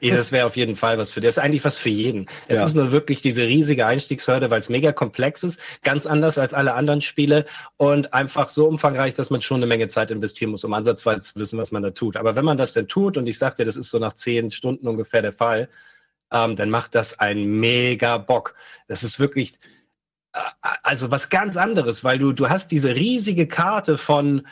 [0.00, 2.26] Ja, das wäre auf jeden Fall was für Das ist eigentlich was für jeden.
[2.46, 2.64] Es Ja.
[2.64, 6.72] ist nur wirklich diese riesige Einstiegshürde, weil es mega komplex ist, ganz anders als alle
[6.72, 7.44] anderen Spiele
[7.76, 11.38] und einfach so umfangreich, dass man schon eine Menge Zeit investieren muss, um ansatzweise zu
[11.38, 12.16] wissen, was man da tut.
[12.16, 14.88] Aber wenn man das denn tut, und ich sagte, das ist so nach zehn Stunden
[14.88, 15.68] ungefähr der Fall,
[16.32, 18.54] ähm, dann macht das einen mega Bock.
[18.86, 19.52] Das ist wirklich,
[20.82, 24.46] also was ganz anderes, weil du, du hast diese riesige Karte von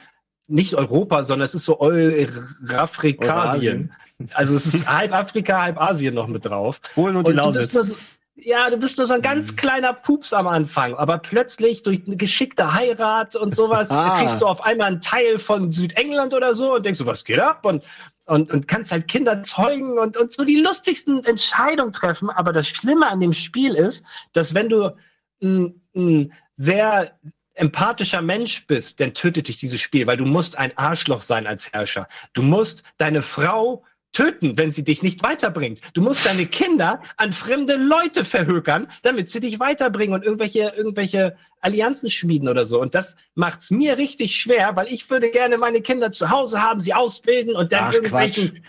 [0.49, 3.93] nicht Europa, sondern es ist so Eurafrikasien.
[4.33, 6.81] Also es ist halb Afrika, halb Asien noch mit drauf.
[6.95, 7.97] Polen und die Und du nur so,
[8.37, 12.17] ja, du bist nur so ein ganz kleiner Pups am Anfang, aber plötzlich durch eine
[12.17, 14.21] geschickte Heirat und sowas Ah.
[14.21, 17.39] kriegst du auf einmal einen Teil von Südengland oder so und denkst du, was geht
[17.39, 17.65] ab?
[17.65, 17.83] Und,
[18.27, 22.31] und, und kannst halt Kinder zeugen und, und so die lustigsten Entscheidungen treffen.
[22.31, 24.95] Aber das Schlimme an dem Spiel ist, dass wenn du
[25.43, 27.19] ein, ein sehr
[27.55, 31.73] empathischer Mensch bist, dann tötet dich dieses Spiel, weil du musst ein Arschloch sein als
[31.73, 32.07] Herrscher.
[32.35, 35.81] Du musst deine Frau töten, wenn sie dich nicht weiterbringt.
[35.93, 41.37] Du musst deine Kinder an fremde Leute verhökern, damit sie dich weiterbringen und irgendwelche, irgendwelche
[41.61, 42.81] Allianzen schmieden oder so.
[42.81, 46.81] Und das macht's mir richtig schwer, weil ich würde gerne meine Kinder zu Hause haben,
[46.81, 48.65] sie ausbilden und dann Ach, irgendwelchen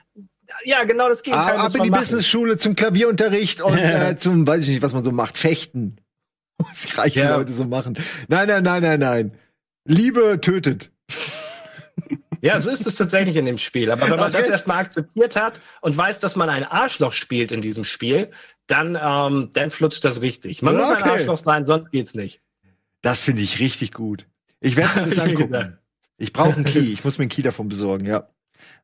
[0.63, 1.57] ja, genau das Gegenteil.
[1.57, 1.99] ab muss in man die.
[1.99, 5.97] Businessschule zum Klavierunterricht und äh, zum, weiß ich nicht, was man so macht, Fechten.
[6.69, 7.35] Was die reichen Ja.
[7.37, 7.97] Leute so machen.
[8.27, 9.31] Nein, nein, nein, nein, nein.
[9.85, 10.91] Liebe tötet.
[12.41, 13.89] Ja, so ist es tatsächlich in dem Spiel.
[13.91, 14.37] Aber wenn man Okay.
[14.39, 18.29] das erstmal akzeptiert hat und weiß, dass man ein Arschloch spielt in diesem Spiel,
[18.67, 20.61] dann, ähm, dann flutscht das richtig.
[20.61, 21.09] Man muss ein Okay.
[21.11, 22.41] Arschloch sein, sonst geht's nicht.
[23.01, 24.27] Das finde ich richtig gut.
[24.59, 25.77] Ich werde mir das angucken.
[26.17, 26.79] Ich brauche einen Key.
[26.91, 28.27] Ich muss mir einen Key davon besorgen, ja.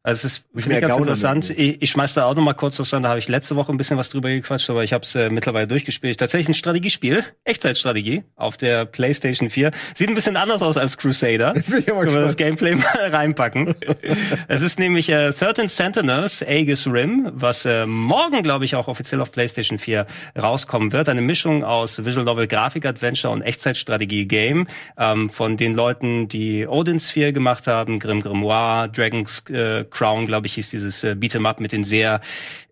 [0.05, 1.49] Also es ist Muss für mich ganz interessant.
[1.49, 3.03] Ich, ich schmeiß da auch noch mal kurz was dran.
[3.03, 5.29] Da habe ich letzte Woche ein bisschen was drüber gequatscht, aber ich habe es äh,
[5.29, 6.19] mittlerweile durchgespielt.
[6.19, 9.71] Tatsächlich ein Strategiespiel, Echtzeitstrategie auf der PlayStation 4.
[9.95, 11.53] Sieht ein bisschen anders aus als Crusader.
[11.85, 12.35] Können wir das.
[12.35, 13.75] Gameplay mal reinpacken.
[14.49, 19.21] es ist nämlich äh, 13 Sentinels Aegis Rim, was äh, morgen, glaube ich, auch offiziell
[19.21, 20.05] auf PlayStation 4
[20.37, 21.07] rauskommen wird.
[21.07, 26.67] Eine Mischung aus Visual Novel Grafik Adventure und Echtzeitstrategie Game ähm, von den Leuten, die
[26.67, 31.47] Odin Sphere gemacht haben, Grim Grimoire, Dragon's äh, Crown, glaube ich, hieß dieses äh, Beat'em
[31.47, 32.19] Up mit den sehr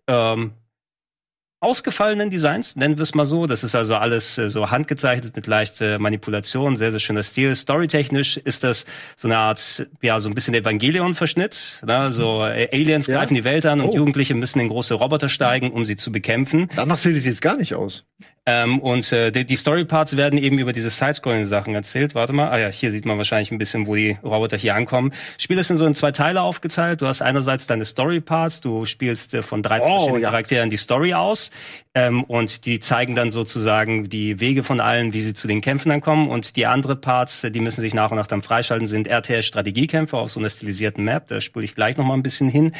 [0.08, 0.52] ähm,
[1.60, 3.46] ausgefallenen Designs, nennen wir es mal so.
[3.46, 7.54] Das ist also alles äh, so handgezeichnet mit leichter Manipulation, sehr, sehr schöner Stil.
[7.54, 8.84] Storytechnisch ist das
[9.16, 11.82] so eine Art, ja, so ein bisschen Evangelion-Verschnitt.
[11.86, 12.10] Ne?
[12.10, 13.18] So äh, Aliens Ja?
[13.18, 13.94] greifen die Welt an und Oh.
[13.96, 16.68] Jugendliche müssen in große Roboter steigen, um sie zu bekämpfen.
[16.74, 18.04] Danach sieht es jetzt gar nicht aus.
[18.44, 22.16] Ähm, und äh, die, die Story-Parts werden eben über diese Sidescrolling-Sachen erzählt.
[22.16, 25.12] Warte mal, ah ja, hier sieht man wahrscheinlich ein bisschen, wo die Roboter hier ankommen.
[25.38, 27.00] Spiel ist in so in zwei Teile aufgeteilt.
[27.00, 30.30] Du hast einerseits deine Story-Parts, du spielst äh, von 13 Oh, verschiedenen ja.
[30.30, 31.52] Charakteren die Story aus
[31.94, 35.90] ähm, und die zeigen dann sozusagen die Wege von allen, wie sie zu den Kämpfen
[35.90, 36.28] dann kommen.
[36.28, 40.16] Und die andere Parts, äh, die müssen sich nach und nach dann freischalten, sind RTS-Strategiekämpfe
[40.16, 41.28] auf so einer stilisierten Map.
[41.28, 42.72] Da spule ich gleich noch mal ein bisschen hin.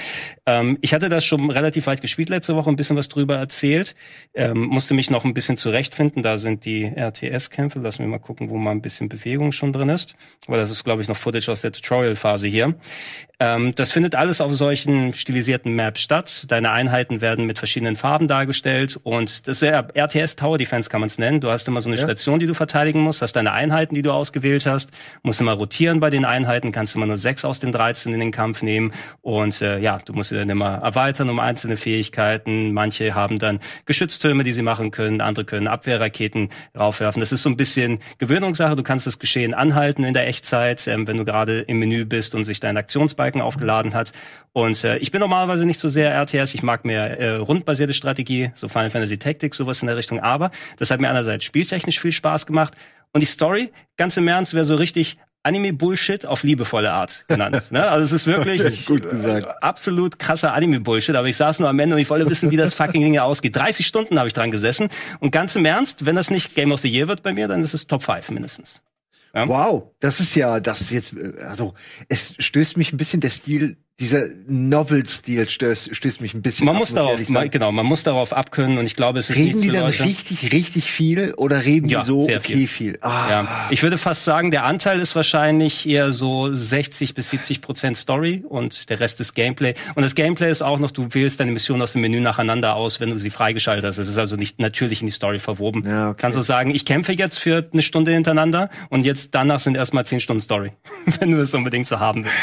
[0.46, 3.94] Ähm, ich hatte das schon relativ weit gespielt letzte Woche, ein bisschen was drüber erzählt.
[4.34, 6.22] Ähm, musste mich noch ein bisschen zurechtfinden.
[6.22, 7.78] Da sind die RTS-Kämpfe.
[7.78, 10.14] Lassen wir mal gucken, wo mal ein bisschen Bewegung schon drin ist.
[10.46, 12.74] Aber das ist, glaube ich, noch Footage aus der Tutorial-Phase hier.
[13.42, 16.44] Ähm, das findet alles auf solchen stilisierten Maps statt.
[16.46, 21.00] Deine Einheiten werden mit verschiedenen Farben dargestellt und das ist ja RTS Tower Defense kann
[21.00, 21.40] man es nennen.
[21.40, 22.04] Du hast immer so eine Ja.
[22.04, 24.92] Station, die du verteidigen musst, hast deine Einheiten, die du ausgewählt hast,
[25.24, 28.30] musst immer rotieren bei den Einheiten, kannst immer nur sechs aus den 13 in den
[28.30, 32.72] Kampf nehmen und äh, ja, du musst sie dann immer erweitern um einzelne Fähigkeiten.
[32.72, 37.18] Manche haben dann Geschütztürme, die sie machen können, andere können Abwehrraketen raufwerfen.
[37.18, 38.76] Das ist so ein bisschen Gewöhnungssache.
[38.76, 42.36] Du kannst das Geschehen anhalten in der Echtzeit, ähm, wenn du gerade im Menü bist
[42.36, 44.12] und sich dein Aktionsbalken aufgeladen hat.
[44.52, 46.54] Und äh, ich bin normalerweise nicht so sehr RTS.
[46.54, 50.20] Ich mag mehr äh, rundbasierte Strategie, so Final Fantasy Tactics, sowas in der Richtung.
[50.20, 52.74] Aber das hat mir einerseits spieltechnisch viel Spaß gemacht.
[53.12, 57.72] Und die Story, ganz im Ernst, wäre so richtig Anime-Bullshit auf liebevolle Art genannt.
[57.72, 57.88] ne?
[57.88, 59.46] Also es ist wirklich Gut gesagt.
[59.46, 61.16] äh, absolut krasser Anime-Bullshit.
[61.16, 63.24] Aber ich saß nur am Ende und ich wollte wissen, wie das fucking Ding hier
[63.24, 63.56] ausgeht.
[63.56, 64.88] 30 Stunden habe ich dran gesessen.
[65.18, 67.62] Und ganz im Ernst, wenn das nicht Game of the Year wird bei mir, dann
[67.62, 68.82] ist es Top 5 mindestens.
[69.34, 69.48] Ja.
[69.48, 71.74] Wow, das ist ja, das ist jetzt, äh, also
[72.08, 76.66] es stößt mich ein bisschen der Stil, dieser Novel-Stil stößt, stößt mich ein bisschen.
[76.66, 79.36] Man ab, muss darauf, man, genau, man muss darauf abkönnen und ich glaube, es ist
[79.38, 80.04] Reden die dann Leute.
[80.04, 82.66] richtig, richtig viel oder reden Ja, die so sehr okay viel.
[82.66, 82.98] viel?
[83.00, 87.60] Ah, Ja, ich würde fast sagen, der Anteil ist wahrscheinlich eher so 60 bis 70
[87.60, 89.74] Prozent Story und der Rest ist Gameplay.
[89.94, 92.98] Und das Gameplay ist auch noch, du wählst deine Mission aus dem Menü nacheinander aus,
[92.98, 93.98] wenn du sie freigeschaltet hast.
[93.98, 95.84] Es ist also nicht natürlich in die Story verwoben.
[95.86, 96.18] Ja, okay.
[96.22, 100.04] Kannst du sagen, ich kämpfe jetzt für eine Stunde hintereinander und jetzt danach sind erstmal
[100.04, 100.72] 10 Stunden Story,
[101.20, 102.36] wenn du das unbedingt so haben willst.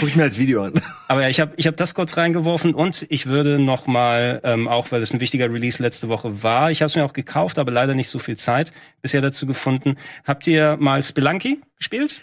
[0.00, 0.80] Guck ich mir als Video an.
[1.08, 4.68] Aber ja, ich habe ich hab das kurz reingeworfen und ich würde noch mal, ähm,
[4.68, 7.58] auch weil es ein wichtiger Release letzte Woche war, ich habe es mir auch gekauft,
[7.58, 8.72] aber leider nicht so viel Zeit
[9.02, 9.96] bisher dazu gefunden.
[10.24, 12.20] Habt ihr mal Spelunky gespielt?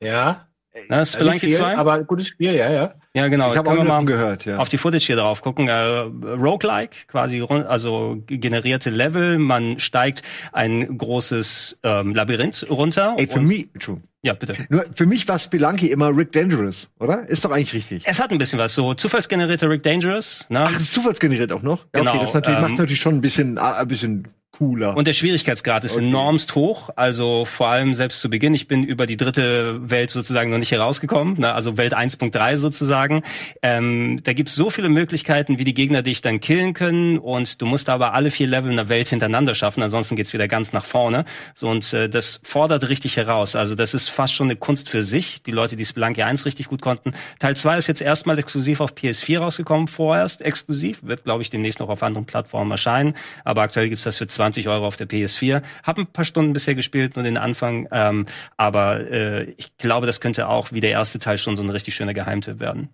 [0.00, 0.45] Ja.
[0.88, 1.76] Na, Also Spelunky nicht viel, 2?
[1.76, 2.94] Aber gutes Spiel, ja, ja.
[3.14, 3.50] Ja, genau.
[3.50, 4.58] ich habe auch mal gehört, ja.
[4.58, 5.68] auf die Footage hier drauf gucken.
[5.68, 9.38] Äh, Roguelike, quasi also generierte Level.
[9.38, 10.22] Man steigt
[10.52, 13.14] ein großes ähm, Labyrinth runter.
[13.18, 14.08] Ey, für mich, Entschuldigung.
[14.22, 14.56] Ja, bitte.
[14.68, 17.28] Nur für mich war Spelunky immer Rick Dangerous, oder?
[17.28, 18.02] Ist doch eigentlich richtig.
[18.06, 20.44] Es hat ein bisschen was, so zufallsgenerierter Rick Dangerous.
[20.48, 20.64] Ne?
[20.66, 21.84] Ach, es ist zufallsgeneriert auch noch?
[21.94, 24.26] Ja, Genau, okay, das natürlich, ähm, macht's natürlich schon ein bisschen, ah, ein bisschen
[24.58, 24.96] cooler.
[24.96, 26.06] Und der Schwierigkeitsgrad ist Okay.
[26.06, 26.90] enormst hoch.
[26.96, 28.54] Also vor allem selbst zu Beginn.
[28.54, 31.38] Ich bin über die dritte Welt sozusagen noch nicht herausgekommen.
[31.40, 31.52] Ne?
[31.52, 33.22] Also Welt 1.3 sozusagen.
[33.62, 37.18] Ähm, da gibt's so viele Möglichkeiten, wie die Gegner dich dann killen können.
[37.18, 39.82] Und du musst aber alle vier Level in der Welt hintereinander schaffen.
[39.82, 41.24] Ansonsten geht's wieder ganz nach vorne.
[41.54, 43.56] So, und äh, das fordert richtig heraus.
[43.56, 45.42] Also das ist fast schon eine Kunst für sich.
[45.42, 47.12] Die Leute, die Spelunky 1 richtig gut konnten.
[47.38, 49.88] Teil 2 ist jetzt erstmal exklusiv auf PS4 rausgekommen.
[49.88, 51.00] Vorerst exklusiv.
[51.02, 53.14] Wird, glaube ich, demnächst noch auf anderen Plattformen erscheinen.
[53.44, 55.62] Aber aktuell gibt's das für 20 Euro auf der PS4.
[55.82, 57.88] Hab ein paar Stunden bisher gespielt, nur den Anfang.
[57.90, 58.26] Ähm,
[58.56, 61.94] aber äh, ich glaube, das könnte auch wie der erste Teil schon so ein richtig
[61.94, 62.90] schöner Geheimtipp werden.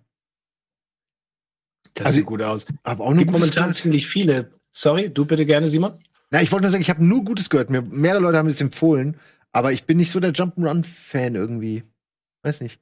[1.93, 2.65] Das Also- sieht gut aus.
[2.83, 3.75] aber auch nur momentan gehört.
[3.75, 4.49] ziemlich viele.
[4.71, 6.03] Sorry, du bitte gerne, Simon?
[6.31, 7.69] Na, ich wollte nur sagen, ich habe nur Gutes gehört.
[7.69, 9.19] Mir mehrere Leute haben es empfohlen,
[9.51, 11.83] aber ich bin nicht so der Jump'n'Run-Fan irgendwie.
[12.41, 12.79] Weiß nicht.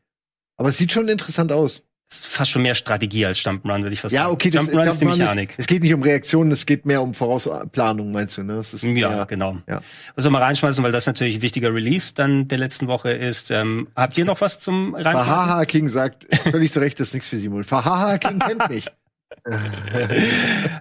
[0.56, 1.84] Aber es sieht schon interessant aus.
[2.14, 4.34] Fast schon mehr Strategie als Jump'n'Run, würde ich fast Ja, sagen.
[4.34, 5.54] okay, das Jump'n'Run ist die Mechanik.
[5.58, 8.56] es geht nicht um Reaktionen, es geht mehr um Vorausplanung, meinst du, ne?
[8.56, 9.58] Das ist Ja, mehr- genau.
[9.68, 9.82] Ja.
[10.16, 13.52] Also mal reinschmeißen, weil das natürlich ein wichtiger Release dann der letzten Woche ist.
[13.52, 15.20] Ähm, habt ihr noch was zum Reinschmeißen?
[15.30, 17.64] Fahaha King sagt, völlig zu Recht, das ist nichts für Simon.
[17.64, 18.86] Fahaha King kennt mich.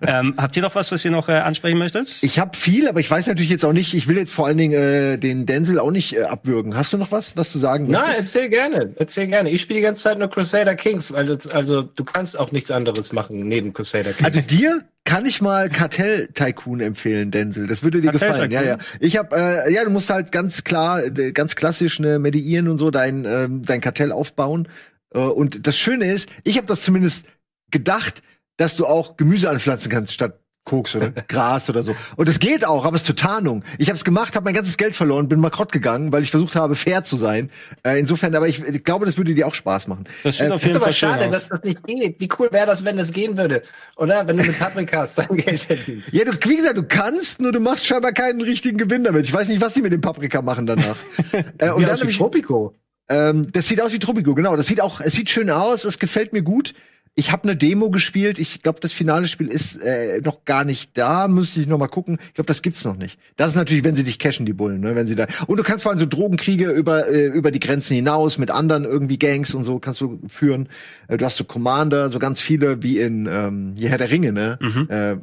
[0.07, 2.23] Ähm, habt ihr noch was, was ihr noch äh, ansprechen möchtet?
[2.23, 4.57] Ich habe viel, aber ich weiß natürlich jetzt auch nicht, ich will jetzt vor allen
[4.57, 6.75] Dingen äh, den Denzel auch nicht äh, abwürgen.
[6.75, 8.35] Hast du noch was, was du sagen Nein, möchtest?
[8.35, 9.51] erzähl gerne, erzähl gerne.
[9.51, 12.71] Ich spiele die ganze Zeit nur Crusader Kings, weil das, also du kannst auch nichts
[12.71, 14.25] anderes machen neben Crusader Kings.
[14.25, 17.67] Also dir kann ich mal Kartell Tycoon empfehlen, Denzel.
[17.67, 18.51] Das würde dir Kartell gefallen.
[18.51, 18.77] Ja, ja.
[18.77, 18.99] Tycoon?
[19.01, 22.79] Ich habe äh, ja, du musst halt ganz klar, äh, ganz klassisch ne, mediieren und
[22.79, 24.69] so dein ähm, dein Kartell aufbauen.
[25.13, 27.27] Äh, und das Schöne ist, ich habe das zumindest
[27.71, 28.23] gedacht,
[28.61, 31.97] dass du auch Gemüse anpflanzen kannst statt Koks oder Gras oder so.
[32.17, 33.65] Und das geht auch, aber es ist zur Tarnung.
[33.79, 36.55] Ich habe es gemacht, habe mein ganzes Geld verloren, bin makrott gegangen, weil ich versucht
[36.55, 37.51] habe, fair zu sein.
[37.83, 40.05] Äh, insofern, aber ich, ich glaube, das würde dir auch Spaß machen.
[40.23, 41.33] Das sieht Äh, auf ist jeden aber Fall schön schade, aus.
[41.33, 42.21] dass das nicht geht.
[42.21, 43.63] Wie cool wäre das, wenn das gehen würde?
[43.97, 44.27] Oder?
[44.27, 46.13] Wenn du mit Paprikas dein Geld verdienst.
[46.13, 49.25] Ja, du, wie gesagt, du kannst, nur du machst scheinbar keinen richtigen Gewinn damit.
[49.25, 50.97] Ich weiß nicht, was die mit dem Paprika machen danach.
[51.59, 52.75] äh, und Wie dann aus wie ich, Tropico.
[53.09, 54.55] ähm, das sieht aus wie Tropico, genau.
[54.57, 56.75] Das sieht auch, es sieht schön aus, es gefällt mir gut.
[57.21, 58.39] Ich habe eine Demo gespielt.
[58.39, 61.29] Ich glaube, das finale Spiel ist äh, noch gar nicht da.
[61.29, 62.19] Müsste ich noch mal gucken.
[62.29, 63.19] Ich glaube, das gibt's noch nicht.
[63.37, 64.97] Das ist natürlich, wenn sie dich cashen, die Bullen, ne?
[64.97, 65.27] Wenn sie da.
[65.47, 68.85] Und du kannst vor allem so Drogenkriege über äh, über die Grenzen hinaus mit anderen
[68.85, 70.71] irgendwie Gangs und so kannst du führen.
[71.09, 74.59] Äh, du hast so Commander, so ganz viele wie in ähm, Herr der Ringe, ne?
[74.89, 75.17] Äh,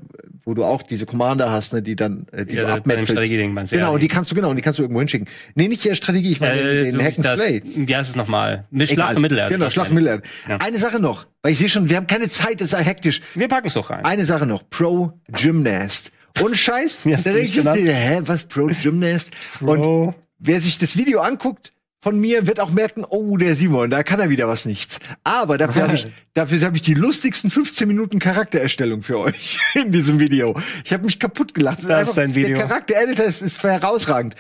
[0.46, 1.82] wo du auch diese Commander hast, ne?
[1.82, 3.54] Die dann äh, die Ja, du abmetzelst.
[3.54, 3.90] Meinst Genau, ja.
[3.90, 5.28] und die kannst du genau, und die kannst du irgendwo hinschicken.
[5.56, 7.62] Nee, nicht die Strategie, ich meine Äh, den du, Hack and das, Slay.
[7.66, 8.66] wie heißt es nochmal?
[8.86, 9.56] Schlacht Mittelerde.
[9.56, 10.24] Genau, Schlacht Mittelerde.
[10.48, 10.58] Ja.
[10.58, 13.22] Eine Sache noch, weil ich sehe schon, wir haben keine Zeit, das ist hektisch.
[13.34, 14.04] Wir packen es doch rein.
[14.04, 16.12] Eine Sache noch, Pro Gymnast.
[16.42, 17.80] Ohne Scheiß, da genannt?
[17.80, 19.32] hä, was Pro Gymnast?
[19.62, 21.72] Und wer sich das Video anguckt
[22.02, 25.00] von mir, wird auch merken, oh, der Simon, da kann er wieder was nichts.
[25.24, 29.94] Aber dafür habe ich, dafür habe ich die lustigsten 15 Minuten Charaktererstellung für euch in
[29.94, 30.54] diesem Video.
[30.84, 31.80] Ich habe mich kaputt gelacht.
[31.80, 32.58] Es Das ist dein Video.
[32.58, 34.36] Der Charakter-Editor ist, ist herausragend.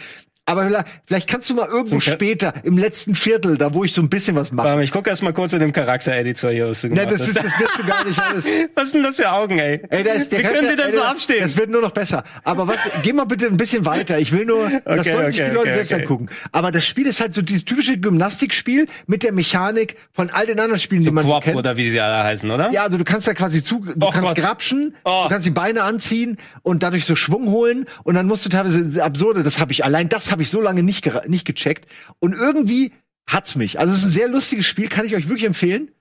[0.48, 0.70] Aber
[1.06, 4.10] vielleicht- kannst du mal irgendwo Cha- später, im letzten Viertel, da wo ich so ein
[4.10, 4.82] bisschen was mache.
[4.84, 7.28] Ich gucke erst mal kurz in dem Charakter-Editor hier, was du gemacht das, hast.
[7.28, 8.48] ist, das wirst du gar nicht alles.
[8.76, 9.82] was sind das für Augen, ey?
[9.89, 11.41] Ey, da ist der Wie können die denn so abstehen?
[11.43, 12.24] Das wird nur noch besser.
[12.45, 14.18] Aber was, geh mal bitte ein bisschen weiter.
[14.20, 16.30] Ich will nur, das Okay, sollen sich okay, die Leute okay, selbst angucken.
[16.54, 20.60] Aber das Spiel ist halt so dieses typische Gymnastikspiel mit der Mechanik von all den
[20.60, 21.58] anderen Spielen, die man so Quap kennt.
[21.58, 22.72] oder wie sie alle heißen, oder?
[22.72, 24.36] Ja, also du kannst da quasi zu, du Oh kannst Gott.
[24.38, 25.24] grapschen, Oh.
[25.24, 29.04] du kannst die Beine anziehen und dadurch so Schwung holen und dann musst du teilweise
[29.04, 32.94] absurde, das habe ich allein, das habe ich so lange nicht nicht gecheckt und irgendwie
[33.28, 33.80] hat's mich.
[33.80, 35.92] Also es ist ein sehr lustiges Spiel, kann ich euch wirklich empfehlen.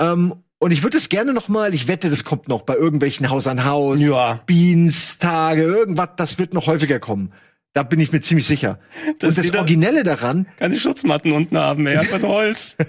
[0.00, 3.30] Ähm, und ich würde es gerne noch mal, ich wette, das kommt noch bei irgendwelchen
[3.30, 4.40] Haus an Haus, Ja.
[4.46, 7.32] Beans Tage, irgendwas, das wird noch häufiger kommen.
[7.72, 8.78] Da bin ich mir ziemlich sicher.
[9.18, 12.76] Das und das Originelle daran, Keine Schutzmatten unten haben, einfach nur Holz.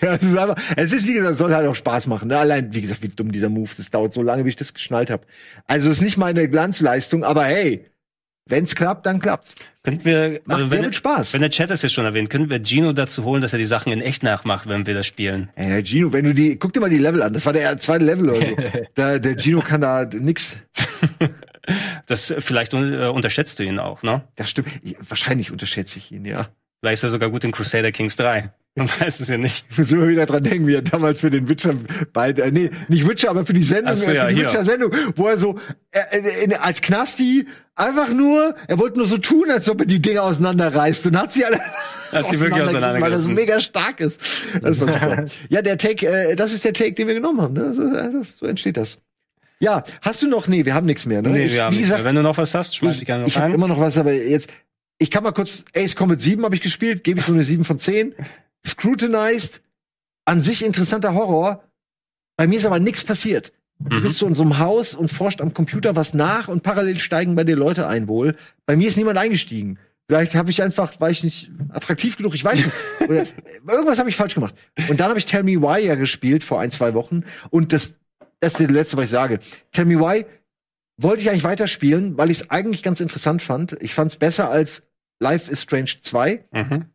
[0.00, 2.28] Ja, es ist einfach, es ist, wie gesagt, es soll halt auch Spaß machen.
[2.28, 2.38] Ne?
[2.38, 5.10] Allein, wie gesagt, wie dumm dieser Move, das dauert so lange, wie ich das geschnallt
[5.10, 5.24] habe.
[5.66, 7.84] Also es ist nicht meine Glanzleistung, aber hey,
[8.48, 9.54] wenn's klappt, dann klappt's.
[9.82, 11.32] Könnten wir, Macht also sehr wenn, viel Spaß.
[11.34, 13.66] wenn der Chat es jetzt schon erwähnt, können wir Gino dazu holen, dass er die
[13.66, 15.50] Sachen in echt nachmacht, wenn wir das spielen.
[15.54, 17.78] Ey, der Gino, wenn du die, guck dir mal die Level an, das war der
[17.78, 18.56] zweite Level oder so.
[18.94, 20.58] da, der Gino kann da nix.
[22.06, 24.22] Das äh, vielleicht äh, unterschätzt du ihn auch, ne?
[24.36, 24.68] Das stimmt.
[24.82, 26.48] Ich, wahrscheinlich unterschätze ich ihn, ja.
[26.80, 28.50] Vielleicht ist er sogar gut in Crusader Kings 3.
[28.74, 29.64] Man weiß es ja nicht.
[29.70, 31.74] Ich muss immer wieder dran denken, wie er damals für den Witcher
[32.12, 34.40] beide, äh, nee, nicht Witcher, aber für die Sendung, so, äh, ja, für die.
[34.42, 35.58] Witcher-Sendung, wo er so
[35.90, 39.86] äh, äh, in, als Knasti einfach nur, er wollte nur so tun, als ob er
[39.86, 41.60] die Dinge auseinanderreißt und hat sie alle
[42.12, 44.20] Hat sie wirklich auseinandergerissen, weil das mega stark ist.
[44.62, 45.26] Das war super.
[45.50, 47.54] ja, der Take, äh, das ist der Take, den wir genommen haben.
[47.54, 47.60] Ne?
[47.60, 48.98] Das, ist- das, so entsteht das.
[49.60, 50.46] Ja, hast du noch?
[50.46, 51.20] Nee, wir haben nichts mehr.
[51.20, 51.30] Ne?
[51.30, 52.04] Nee, ich, wir haben gesagt, mehr.
[52.08, 53.54] Wenn du noch was hast, schmeiß ich, gerne noch ich habe rein.
[53.54, 54.50] immer noch was, aber jetzt,
[54.98, 57.64] ich kann mal kurz, Ace Combat 7 habe ich gespielt, gebe ich so eine 7
[57.64, 58.14] von 10.
[58.66, 59.60] Scrutinized,
[60.24, 61.64] an sich interessanter Horror.
[62.36, 63.52] Bei mir ist aber nichts passiert.
[63.80, 64.02] Du Mhm.
[64.02, 67.34] bist so in so einem Haus und forscht am Computer was nach und parallel steigen
[67.36, 68.36] bei dir Leute ein wohl.
[68.66, 69.78] Bei mir ist niemand eingestiegen.
[70.08, 72.72] Vielleicht habe ich einfach, war ich nicht attraktiv genug, ich weiß nicht.
[73.08, 73.24] Oder
[73.68, 74.54] irgendwas habe ich falsch gemacht.
[74.88, 77.24] Und dann habe ich Tell Me Why ja gespielt vor ein, zwei Wochen.
[77.50, 77.96] Und das,
[78.40, 79.38] das ist das Letzte, was ich sage.
[79.72, 80.24] Tell Me Why
[81.00, 83.76] wollte ich eigentlich weiterspielen, weil ich es eigentlich ganz interessant fand.
[83.80, 84.88] Ich fand es besser als
[85.20, 86.44] Life is Strange 2.
[86.52, 86.86] Mhm.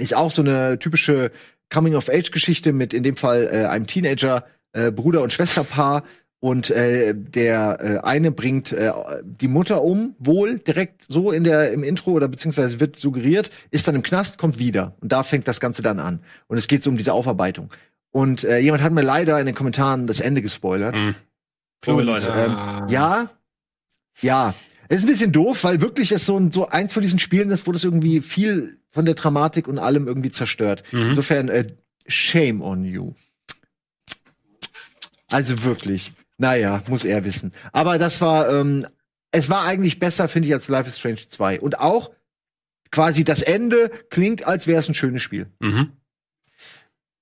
[0.00, 1.30] Ist auch so eine typische
[1.72, 6.04] Coming-of-Age-Geschichte mit in dem Fall äh, einem Teenager, äh, Bruder und Schwesterpaar.
[6.42, 8.90] Und äh, der äh, eine bringt äh,
[9.22, 13.86] die Mutter um, wohl direkt so in der im Intro oder beziehungsweise wird suggeriert, ist
[13.86, 16.20] dann im Knast, kommt wieder und da fängt das Ganze dann an.
[16.48, 17.70] Und es geht so um diese Aufarbeitung.
[18.10, 20.96] Und äh, jemand hat mir leider in den Kommentaren das Ende gespoilert.
[20.96, 21.14] Mhm.
[21.82, 22.28] Kluge Und, Leute.
[22.34, 22.86] Ähm, Ah.
[22.88, 23.30] ja,
[24.22, 24.54] ja.
[24.88, 27.50] Es ist ein bisschen doof, weil wirklich es so, ein, so eins von diesen Spielen
[27.50, 30.82] ist, wo das irgendwie viel von der Dramatik und allem irgendwie zerstört.
[30.92, 31.10] Mhm.
[31.10, 31.66] Insofern, äh,
[32.06, 33.14] shame on you.
[35.30, 36.12] Also wirklich.
[36.38, 37.52] Naja, muss er wissen.
[37.72, 38.86] Aber das war, ähm,
[39.30, 41.60] es war eigentlich besser, finde ich, als Life is Strange 2.
[41.60, 42.10] Und auch
[42.90, 45.46] quasi das Ende klingt, als wäre es ein schönes Spiel.
[45.60, 45.92] Mhm.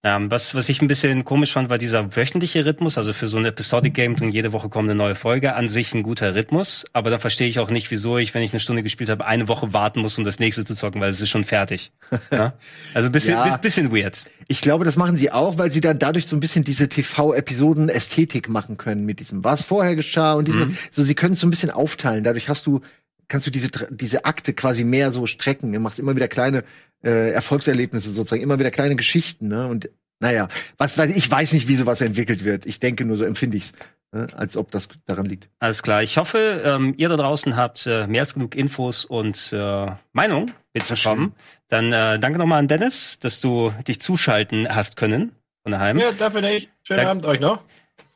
[0.04, 2.96] Ähm, was, was ich ein bisschen komisch fand, war dieser wöchentliche Rhythmus.
[2.98, 5.54] Also für so ein Episodic Game und jede Woche kommt eine neue Folge.
[5.54, 6.84] An sich ein guter Rhythmus.
[6.92, 9.48] Aber da verstehe ich auch nicht, wieso ich, wenn ich eine Stunde gespielt habe, eine
[9.48, 11.90] Woche warten muss, um das nächste zu zocken, weil es ist schon fertig.
[12.30, 12.54] ja?
[12.94, 13.56] Also ein bisschen, Ja.
[13.56, 14.24] bisschen weird.
[14.46, 18.48] Ich glaube, das machen sie auch, weil sie dann dadurch so ein bisschen diese TV-Episoden-Ästhetik
[18.48, 21.50] machen können mit diesem, was vorher geschah und diese, so sie können es so ein
[21.50, 22.22] bisschen aufteilen.
[22.24, 22.80] Dadurch hast du,
[23.28, 25.72] kannst du diese, diese Akte quasi mehr so strecken.
[25.72, 26.64] Du machst immer wieder kleine
[27.04, 29.66] äh, Erfolgserlebnisse sozusagen, immer wieder kleine Geschichten, ne?
[29.66, 30.48] Und naja,
[30.78, 32.66] was weiß ich, ich weiß nicht, wie sowas entwickelt wird.
[32.66, 33.72] Ich denke nur, so empfinde ich's,
[34.10, 34.26] ne?
[34.34, 35.48] als ob das daran liegt.
[35.60, 36.02] Alles klar.
[36.02, 40.50] Ich hoffe, ähm, ihr da draußen habt äh, mehr als genug Infos und äh, Meinung
[40.74, 41.34] mitbekommen.
[41.68, 45.30] Dann äh, danke nochmal an Dennis, dass du dich zuschalten hast können
[45.62, 45.98] von daheim.
[45.98, 46.68] Ja, dafür nicht.
[46.82, 47.62] Schönen Dank- Abend euch noch.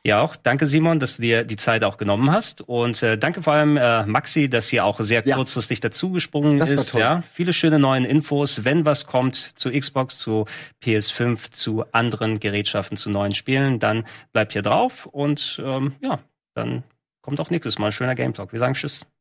[0.05, 0.35] Ja, auch.
[0.35, 2.61] Danke, Simon, dass du dir die Zeit auch genommen hast.
[2.61, 5.35] Und äh, danke vor allem äh, Maxi, dass hier auch sehr Ja.
[5.35, 6.93] kurzfristig dazugesprungen ist.
[6.93, 10.45] Ja, viele schöne neuen Infos, wenn was kommt zu Xbox, zu
[10.83, 15.05] PS5, zu anderen Gerätschaften, zu neuen Spielen, dann bleibt hier drauf.
[15.05, 16.19] Und ähm, ja,
[16.53, 16.83] dann
[17.21, 18.51] kommt auch nächstes Mal ein schöner Game Talk.
[18.51, 19.12] Wir sagen Tschüss.